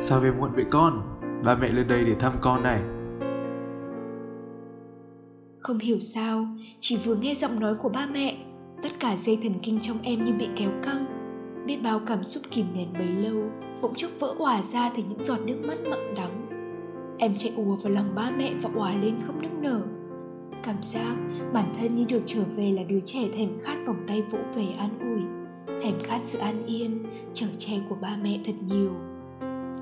Sao 0.00 0.20
về 0.20 0.30
muộn 0.30 0.50
vậy 0.54 0.64
con? 0.70 1.02
Ba 1.44 1.54
mẹ 1.54 1.68
lên 1.68 1.88
đây 1.88 2.04
để 2.04 2.14
thăm 2.14 2.32
con 2.40 2.62
này. 2.62 2.80
Không 5.60 5.78
hiểu 5.78 6.00
sao 6.00 6.46
chỉ 6.80 6.96
vừa 7.04 7.14
nghe 7.14 7.34
giọng 7.34 7.60
nói 7.60 7.74
của 7.74 7.88
ba 7.88 8.06
mẹ 8.12 8.36
tất 8.82 8.88
cả 9.00 9.16
dây 9.16 9.38
thần 9.42 9.52
kinh 9.62 9.80
trong 9.80 9.96
em 10.02 10.24
như 10.24 10.32
bị 10.32 10.48
kéo 10.56 10.70
căng. 10.82 11.06
Biết 11.66 11.78
bao 11.84 12.00
cảm 12.06 12.24
xúc 12.24 12.42
kìm 12.50 12.66
nén 12.74 12.92
bấy 12.92 13.08
lâu 13.08 13.42
bỗng 13.82 13.94
chốc 13.94 14.10
vỡ 14.20 14.34
òa 14.38 14.62
ra 14.62 14.90
thành 14.96 15.08
những 15.08 15.22
giọt 15.22 15.38
nước 15.44 15.56
mắt 15.64 15.78
mặn 15.90 16.14
đắng. 16.14 16.46
Em 17.18 17.34
chạy 17.38 17.52
ùa 17.56 17.76
vào 17.76 17.92
lòng 17.92 18.14
ba 18.14 18.30
mẹ 18.38 18.54
và 18.62 18.70
òa 18.74 18.94
lên 19.02 19.14
không 19.26 19.42
nức 19.42 19.52
nở 19.60 19.80
Cảm 20.64 20.82
giác 20.82 21.16
bản 21.52 21.74
thân 21.80 21.94
như 21.94 22.04
được 22.08 22.22
trở 22.26 22.44
về 22.56 22.72
là 22.72 22.82
đứa 22.82 23.00
trẻ 23.00 23.28
thèm 23.36 23.48
khát 23.62 23.76
vòng 23.86 24.04
tay 24.08 24.22
vỗ 24.22 24.38
về 24.56 24.66
an 24.78 24.98
ủi 25.00 25.22
Thèm 25.82 25.94
khát 26.02 26.20
sự 26.22 26.38
an 26.38 26.66
yên, 26.66 27.04
chở 27.34 27.46
che 27.58 27.72
của 27.88 27.94
ba 27.94 28.16
mẹ 28.22 28.40
thật 28.44 28.52
nhiều. 28.68 28.90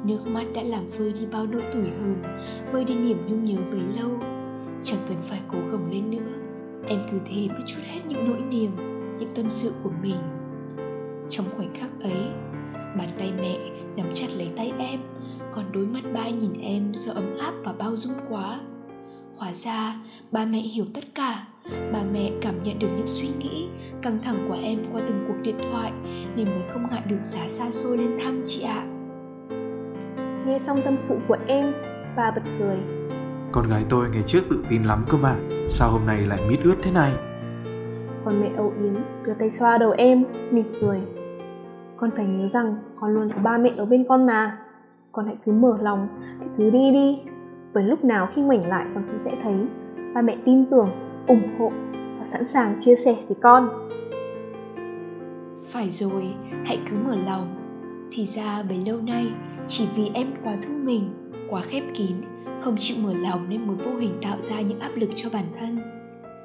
Nước 0.05 0.27
mắt 0.27 0.45
đã 0.55 0.63
làm 0.63 0.91
vơi 0.91 1.13
đi 1.13 1.27
bao 1.33 1.47
nỗi 1.47 1.63
tủi 1.73 1.83
hờn 1.83 2.23
Vơi 2.73 2.85
đi 2.85 2.95
niềm 2.95 3.19
nhung 3.29 3.45
nhớ 3.45 3.57
bấy 3.71 3.81
lâu. 4.01 4.11
Chẳng 4.83 5.01
cần 5.09 5.17
phải 5.27 5.41
cố 5.49 5.59
gồng 5.71 5.91
lên 5.91 6.11
nữa 6.11 6.33
Em 6.89 7.03
cứ 7.13 7.19
thế 7.25 7.49
mới 7.49 7.63
chút 7.67 7.81
hết 7.87 8.01
những 8.09 8.25
nỗi 8.31 8.41
niềm 8.51 8.71
Những 9.19 9.35
tâm 9.35 9.51
sự 9.51 9.73
của 9.83 9.93
mình. 10.03 10.19
Trong 11.31 11.47
khoảnh 11.57 11.75
khắc 11.75 11.91
ấy 12.01 12.29
Bàn 12.75 13.09
tay 13.19 13.33
mẹ 13.41 13.59
nắm 13.97 14.07
chặt 14.15 14.29
lấy 14.37 14.49
tay 14.57 14.73
em 14.79 15.01
còn 15.55 15.65
đôi 15.73 15.87
mắt 15.87 16.01
ba 16.15 16.29
nhìn 16.29 16.61
em 16.61 16.93
do 16.95 17.13
ấm 17.13 17.37
áp 17.39 17.53
và 17.65 17.73
bao 17.73 17.97
dung 17.97 18.13
quá 18.29 18.61
hóa 19.43 19.53
ra 19.55 19.95
ba 20.33 20.45
mẹ 20.45 20.59
hiểu 20.59 20.85
tất 20.95 21.05
cả. 21.15 21.47
Ba 21.93 21.99
mẹ 22.13 22.31
cảm 22.41 22.55
nhận 22.63 22.79
được 22.79 22.89
những 22.97 23.07
suy 23.07 23.29
nghĩ 23.39 23.69
căng 24.03 24.19
thẳng 24.23 24.47
của 24.49 24.57
em 24.63 24.79
qua 24.93 25.01
từng 25.07 25.25
cuộc 25.29 25.35
điện 25.43 25.57
thoại 25.71 25.93
nên 26.37 26.47
mới 26.47 26.63
không 26.73 26.87
ngại 26.91 27.03
được 27.07 27.23
giá 27.23 27.49
xa 27.49 27.71
xôi 27.71 27.99
lên 27.99 28.17
thăm 28.23 28.43
chị 28.47 28.63
ạ. 28.63 28.85
Nghe 30.47 30.59
xong 30.59 30.81
tâm 30.85 30.99
sự 30.99 31.19
của 31.29 31.37
em 31.47 31.73
ba 32.17 32.31
bật 32.31 32.43
cười. 32.59 32.77
Con 33.53 33.69
gái 33.69 33.85
tôi 33.89 34.11
ngày 34.11 34.23
trước 34.27 34.41
tự 34.51 34.65
tin 34.69 34.83
lắm 34.83 35.05
cơ 35.09 35.19
mà 35.19 35.37
sao 35.69 35.91
hôm 35.91 36.07
nay 36.07 36.21
lại 36.21 36.41
mít 36.49 36.61
ướt 36.65 36.77
thế 36.83 36.91
này? 36.91 37.13
Còn 38.25 38.41
mẹ 38.41 38.51
âu 38.57 38.73
yến 38.83 38.95
đưa 39.25 39.35
tay 39.35 39.51
xoa 39.51 39.79
đầu 39.79 39.91
em 39.91 40.25
mỉm 40.51 40.75
cười. 40.81 41.01
Con 41.97 42.11
phải 42.17 42.27
nhớ 42.27 42.49
rằng 42.49 42.77
con 43.01 43.15
luôn 43.15 43.31
có 43.31 43.43
ba 43.43 43.59
mẹ 43.59 43.73
ở 43.77 43.85
bên 43.85 44.05
con 44.09 44.27
mà. 44.27 44.59
Con 45.13 45.27
hãy 45.27 45.37
cứ 45.45 45.53
mở 45.53 45.79
lòng 45.81 46.09
hãy 46.39 46.49
cứ 46.59 46.71
đi 46.71 46.93
đi 46.93 47.23
bởi 47.75 47.85
lúc 47.85 48.05
nào 48.05 48.29
khi 48.35 48.43
ngoảnh 48.43 48.69
lại 48.69 48.87
con 48.95 49.05
cũng 49.09 49.19
sẽ 49.19 49.35
thấy. 49.43 49.55
Ba 50.15 50.23
mẹ 50.23 50.37
tin 50.45 50.65
tưởng, 50.71 50.91
ủng 51.27 51.59
hộ 51.59 51.73
và 52.19 52.25
sẵn 52.25 52.45
sàng 52.45 52.75
chia 52.81 52.97
sẻ 52.97 53.17
với 53.29 53.37
con. 53.43 53.69
Phải 55.69 55.91
rồi, 55.91 56.35
hãy 56.65 56.79
cứ 56.91 56.97
mở 57.07 57.17
lòng. 57.27 57.57
Thì 58.13 58.27
ra 58.27 58.63
bấy 58.69 58.83
lâu 58.87 59.01
nay, 59.01 59.27
chỉ 59.69 59.87
vì 59.97 60.11
em 60.15 60.27
quá 60.45 60.53
thu 60.63 60.75
mình 60.75 61.03
quá 61.49 61.61
khép 61.61 61.83
kín, 61.95 62.17
không 62.61 62.77
chịu 62.79 62.97
mở 63.03 63.15
lòng 63.15 63.47
nên 63.49 63.67
mới 63.67 63.77
vô 63.77 63.97
hình 63.97 64.13
tạo 64.23 64.41
ra 64.41 64.61
những 64.61 64.79
áp 64.79 64.91
lực 64.95 65.11
cho 65.17 65.29
bản 65.33 65.45
thân. 65.61 65.79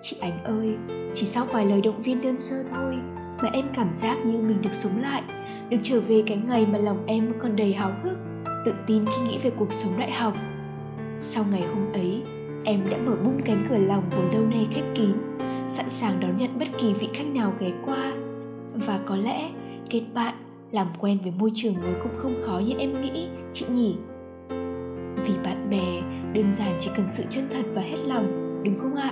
Chị 0.01 0.17
ánh 0.21 0.43
ơi, 0.43 0.77
chỉ 1.13 1.25
sau 1.25 1.45
vài 1.51 1.65
lời 1.65 1.81
động 1.81 2.01
viên 2.01 2.21
đơn 2.21 2.37
sơ 2.37 2.55
thôi 2.71 2.97
mà 3.43 3.49
em 3.53 3.65
cảm 3.75 3.93
giác 3.93 4.17
như 4.25 4.37
mình 4.37 4.61
được 4.61 4.73
sống 4.73 5.01
lại, 5.01 5.23
được 5.69 5.77
trở 5.83 5.99
về 5.99 6.23
cái 6.27 6.41
ngày 6.47 6.67
mà 6.71 6.79
lòng 6.79 7.03
em 7.05 7.27
vẫn 7.27 7.39
còn 7.39 7.55
đầy 7.55 7.73
háo 7.73 7.91
hức, 8.03 8.17
tự 8.65 8.73
tin 8.87 9.05
khi 9.05 9.27
nghĩ 9.27 9.39
về 9.43 9.49
cuộc 9.49 9.73
sống 9.73 9.99
đại 9.99 10.11
học 10.11 10.33
sau 11.19 11.45
ngày 11.51 11.61
hôm 11.61 11.91
ấy 11.93 12.21
em 12.65 12.89
đã 12.89 12.97
mở 12.97 13.15
bung 13.15 13.39
cánh 13.45 13.65
cửa 13.69 13.77
lòng 13.77 14.03
vốn 14.15 14.31
lâu 14.33 14.45
nay 14.45 14.67
khép 14.71 14.85
kín 14.95 15.15
sẵn 15.67 15.89
sàng 15.89 16.19
đón 16.19 16.37
nhận 16.37 16.59
bất 16.59 16.67
kỳ 16.77 16.93
vị 16.93 17.09
khách 17.13 17.27
nào 17.27 17.53
ghé 17.59 17.71
qua. 17.85 18.13
Và 18.73 18.99
có 19.05 19.15
lẽ 19.15 19.49
kết 19.89 20.01
bạn 20.13 20.33
làm 20.71 20.87
quen 20.99 21.17
với 21.23 21.31
môi 21.39 21.51
trường 21.55 21.73
mới 21.73 21.93
cũng 22.03 22.11
không 22.17 22.35
khó 22.45 22.59
như 22.59 22.73
em 22.79 23.01
nghĩ 23.01 23.27
chị 23.53 23.65
nhỉ? 23.69 23.95
Vì 25.25 25.33
bạn 25.43 25.69
bè 25.69 26.01
đơn 26.33 26.51
giản 26.51 26.75
chỉ 26.79 26.91
cần 26.97 27.05
sự 27.11 27.23
chân 27.29 27.47
thật 27.53 27.65
và 27.73 27.81
hết 27.81 27.97
lòng 28.07 28.61
đúng 28.63 28.77
không 28.77 28.95
ạ? 28.95 29.11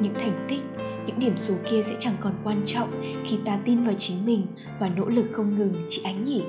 Những 0.00 0.14
thành 0.14 0.46
tích 0.48 0.62
những 1.06 1.18
điểm 1.18 1.36
số 1.36 1.54
kia 1.70 1.82
sẽ 1.82 1.94
chẳng 1.98 2.14
còn 2.20 2.32
quan 2.44 2.62
trọng 2.64 3.00
khi 3.24 3.38
ta 3.44 3.58
tin 3.64 3.84
vào 3.84 3.94
chính 3.98 4.26
mình 4.26 4.46
và 4.80 4.88
nỗ 4.88 5.06
lực 5.06 5.26
không 5.32 5.56
ngừng 5.56 5.86
chị 5.88 6.02
Ánh 6.04 6.24
nhỉ. 6.24 6.42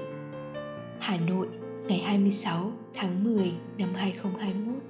Hà 0.99 1.17
Nội, 1.17 1.47
ngày 1.91 1.99
26 1.99 2.71
tháng 2.93 3.23
10 3.23 3.51
năm 3.77 3.93
2021 3.95 4.84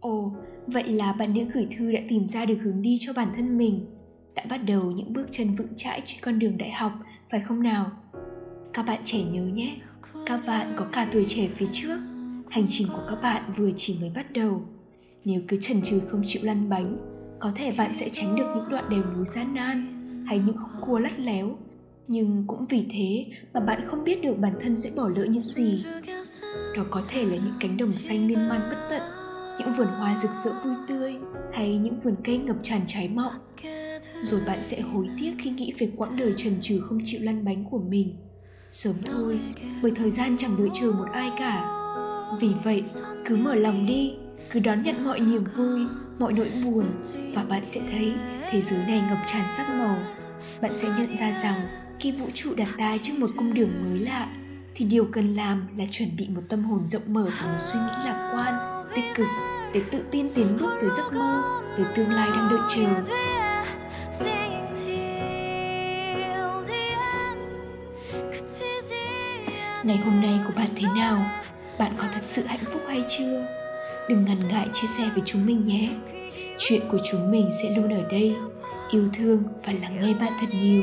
Ồ, 0.00 0.32
vậy 0.66 0.88
là 0.88 1.12
bạn 1.12 1.34
nữ 1.34 1.44
gửi 1.54 1.66
thư 1.78 1.92
đã 1.92 2.00
tìm 2.08 2.28
ra 2.28 2.44
được 2.44 2.58
hướng 2.62 2.82
đi 2.82 2.96
cho 3.00 3.12
bản 3.12 3.28
thân 3.36 3.58
mình 3.58 3.86
đã 4.34 4.44
bắt 4.50 4.58
đầu 4.66 4.90
những 4.90 5.12
bước 5.12 5.26
chân 5.30 5.54
vững 5.54 5.76
chãi 5.76 6.02
trên 6.04 6.20
con 6.22 6.38
đường 6.38 6.58
đại 6.58 6.70
học, 6.70 6.92
phải 7.30 7.40
không 7.40 7.62
nào? 7.62 7.90
Các 8.72 8.86
bạn 8.86 9.00
trẻ 9.04 9.22
nhớ 9.22 9.42
nhé, 9.42 9.76
các 10.26 10.40
bạn 10.46 10.72
có 10.76 10.86
cả 10.92 11.08
tuổi 11.12 11.24
trẻ 11.28 11.48
phía 11.48 11.68
trước. 11.72 11.98
Hành 12.50 12.66
trình 12.68 12.88
của 12.92 13.02
các 13.08 13.18
bạn 13.22 13.52
vừa 13.56 13.70
chỉ 13.76 13.98
mới 14.00 14.10
bắt 14.14 14.32
đầu. 14.32 14.62
Nếu 15.24 15.40
cứ 15.48 15.58
chần 15.60 15.82
chừ 15.82 16.00
không 16.00 16.22
chịu 16.26 16.42
lăn 16.44 16.68
bánh, 16.68 17.15
có 17.40 17.52
thể 17.54 17.72
bạn 17.78 17.92
sẽ 17.94 18.08
tránh 18.12 18.36
được 18.36 18.52
những 18.56 18.68
đoạn 18.70 18.84
đèo 18.90 19.02
núi 19.16 19.24
gian 19.24 19.54
nan 19.54 19.86
hay 20.26 20.38
những 20.38 20.56
khúc 20.56 20.70
cua 20.86 20.98
lắt 20.98 21.20
léo. 21.20 21.58
Nhưng 22.08 22.44
cũng 22.46 22.64
vì 22.64 22.86
thế 22.90 23.26
mà 23.52 23.60
bạn 23.60 23.86
không 23.86 24.04
biết 24.04 24.22
được 24.22 24.38
bản 24.38 24.52
thân 24.60 24.76
sẽ 24.76 24.90
bỏ 24.96 25.08
lỡ 25.08 25.24
những 25.24 25.42
gì. 25.42 25.84
Đó 26.76 26.82
có 26.90 27.02
thể 27.08 27.24
là 27.24 27.36
những 27.36 27.54
cánh 27.60 27.76
đồng 27.76 27.92
xanh 27.92 28.26
miên 28.26 28.48
man 28.48 28.60
bất 28.70 28.86
tận, 28.90 29.02
những 29.58 29.72
vườn 29.72 29.86
hoa 29.86 30.16
rực 30.16 30.30
rỡ 30.44 30.50
vui 30.64 30.74
tươi 30.88 31.16
hay 31.52 31.78
những 31.78 32.00
vườn 32.00 32.14
cây 32.24 32.38
ngập 32.38 32.56
tràn 32.62 32.80
trái 32.86 33.08
mọng 33.08 33.32
rồi 34.22 34.40
bạn 34.46 34.62
sẽ 34.62 34.80
hối 34.80 35.08
tiếc 35.18 35.34
khi 35.38 35.50
nghĩ 35.50 35.72
về 35.78 35.90
quãng 35.96 36.16
đời 36.16 36.34
trần 36.36 36.52
trừ 36.60 36.80
không 36.80 36.98
chịu 37.04 37.20
lăn 37.22 37.44
bánh 37.44 37.64
của 37.70 37.78
mình 37.78 38.16
sớm 38.68 38.94
thôi 39.04 39.40
bởi 39.82 39.92
thời 39.96 40.10
gian 40.10 40.36
chẳng 40.36 40.56
đợi 40.58 40.68
chờ 40.72 40.92
một 40.92 41.06
ai 41.12 41.30
cả 41.38 41.82
vì 42.40 42.48
vậy 42.64 42.82
cứ 43.24 43.36
mở 43.36 43.54
lòng 43.54 43.86
đi 43.86 44.14
cứ 44.50 44.60
đón 44.60 44.82
nhận 44.82 45.04
mọi 45.04 45.20
niềm 45.20 45.44
vui, 45.56 45.86
mọi 46.18 46.32
nỗi 46.32 46.50
buồn 46.64 46.84
và 47.34 47.44
bạn 47.44 47.62
sẽ 47.66 47.80
thấy 47.90 48.14
thế 48.50 48.62
giới 48.62 48.78
này 48.78 49.02
ngập 49.08 49.18
tràn 49.26 49.42
sắc 49.56 49.68
màu. 49.68 49.96
Bạn 50.62 50.70
sẽ 50.74 50.88
nhận 50.98 51.16
ra 51.16 51.32
rằng 51.32 51.60
khi 52.00 52.12
vũ 52.12 52.26
trụ 52.34 52.54
đặt 52.54 52.68
ta 52.78 52.96
trước 53.02 53.12
một 53.18 53.30
cung 53.36 53.54
đường 53.54 53.70
mới 53.84 53.98
lạ, 53.98 54.28
thì 54.74 54.84
điều 54.84 55.04
cần 55.12 55.34
làm 55.34 55.66
là 55.76 55.84
chuẩn 55.90 56.08
bị 56.16 56.28
một 56.28 56.42
tâm 56.48 56.64
hồn 56.64 56.86
rộng 56.86 57.02
mở 57.06 57.28
và 57.40 57.46
một 57.46 57.58
suy 57.58 57.78
nghĩ 57.78 58.04
lạc 58.04 58.32
quan, 58.32 58.84
tích 58.94 59.04
cực 59.14 59.26
để 59.74 59.82
tự 59.92 60.02
tin 60.10 60.34
tiến 60.34 60.58
bước 60.60 60.78
tới 60.80 60.90
giấc 60.90 61.12
mơ, 61.12 61.62
tới 61.76 61.86
tương 61.94 62.10
lai 62.10 62.28
đang 62.30 62.48
đợi 62.50 62.60
chờ. 62.68 63.12
Ngày 69.84 69.96
hôm 69.96 70.20
nay 70.20 70.40
của 70.46 70.52
bạn 70.56 70.68
thế 70.76 70.88
nào? 70.96 71.26
Bạn 71.78 71.92
có 71.98 72.04
thật 72.12 72.22
sự 72.22 72.46
hạnh 72.46 72.64
phúc 72.72 72.82
hay 72.88 73.04
chưa? 73.08 73.46
Đừng 74.08 74.24
ngần 74.24 74.48
ngại 74.48 74.68
chia 74.72 74.88
sẻ 74.88 75.10
với 75.14 75.22
chúng 75.26 75.46
mình 75.46 75.64
nhé. 75.64 75.90
Chuyện 76.58 76.80
của 76.90 76.98
chúng 77.10 77.30
mình 77.30 77.48
sẽ 77.62 77.76
luôn 77.76 77.90
ở 77.90 78.02
đây, 78.10 78.36
yêu 78.90 79.08
thương 79.12 79.42
và 79.64 79.72
lắng 79.82 80.00
nghe 80.00 80.14
bạn 80.14 80.32
thật 80.40 80.46
nhiều. 80.62 80.82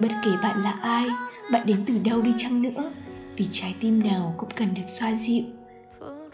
Bất 0.00 0.08
kể 0.24 0.30
bạn 0.42 0.62
là 0.62 0.70
ai, 0.70 1.06
bạn 1.52 1.66
đến 1.66 1.84
từ 1.86 1.98
đâu 1.98 2.22
đi 2.22 2.34
chăng 2.36 2.62
nữa, 2.62 2.92
vì 3.36 3.48
trái 3.52 3.74
tim 3.80 4.02
nào 4.02 4.34
cũng 4.38 4.50
cần 4.56 4.68
được 4.74 4.88
xoa 4.88 5.14
dịu. 5.14 5.44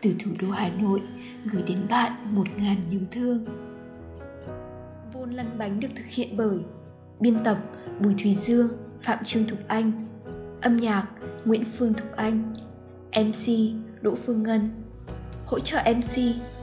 Từ 0.03 0.15
thủ 0.25 0.31
đô 0.41 0.51
hà 0.51 0.69
nội, 0.69 1.01
gửi 1.45 1.63
đến 1.63 1.79
bạn 1.91 2.13
một 2.31 2.47
ngàn 2.57 2.77
yêu 2.91 3.01
thương. 3.13 3.45
Vôn 5.13 5.31
lăn 5.31 5.47
bánh 5.59 5.81
được 5.81 5.89
thực 5.97 6.07
hiện 6.09 6.37
bởi 6.37 6.59
biên 7.21 7.45
tập 7.45 7.59
bùi 8.01 8.15
thùy 8.23 8.35
dương, 8.35 8.69
phạm 9.03 9.25
trương 9.25 9.47
thục 9.47 9.59
anh, 9.69 9.93
âm 10.63 10.77
nhạc 10.77 11.07
Nguyễn 11.45 11.65
Phương 11.79 11.95
Thục 11.95 12.17
Anh 12.17 12.53
MC 13.17 13.53
Đỗ 14.03 14.15
Phương 14.15 14.43
Ngân. 14.43 14.84
Hỗ 15.47 15.61
trợ 15.61 15.83
MC 15.97 16.19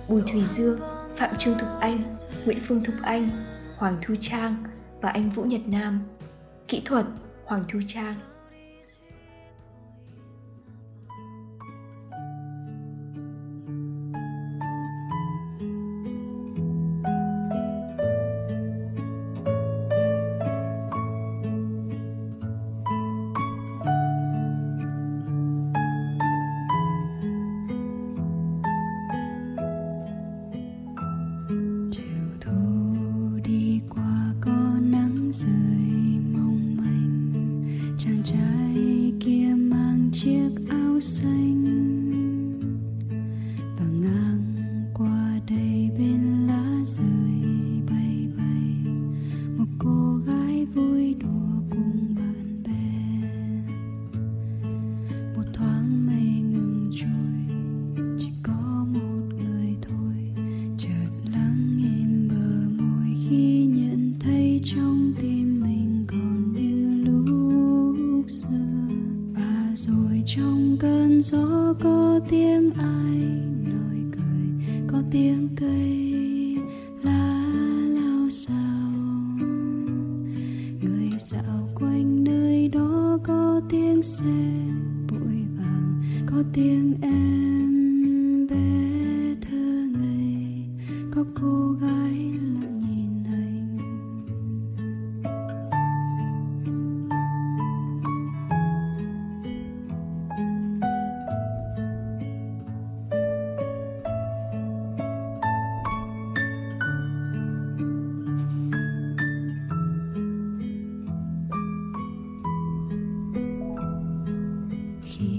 Bùi 0.08 0.22
Thùy 0.32 0.46
Dương, 0.46 0.80
Phạm 1.18 1.38
Trương 1.38 1.58
Thục 1.58 1.70
Anh, 1.80 2.04
Nguyễn 2.46 2.60
Phương 2.64 2.84
Thục 2.84 2.96
Anh, 3.04 3.30
Hoàng 3.78 3.98
Thu 4.02 4.16
Trang 4.22 4.64
và 5.02 5.10
anh 5.10 5.30
Vũ 5.30 5.44
Nhật 5.44 5.62
Nam. 5.66 6.02
Kỹ 6.68 6.82
thuật, 6.86 7.06
Hoàng 7.46 7.64
Thu 7.70 7.80
Trang. 7.88 8.16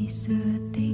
Có 0.09 0.35
tiếng 0.73 0.92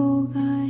cô 0.00 0.26
gái 0.34 0.69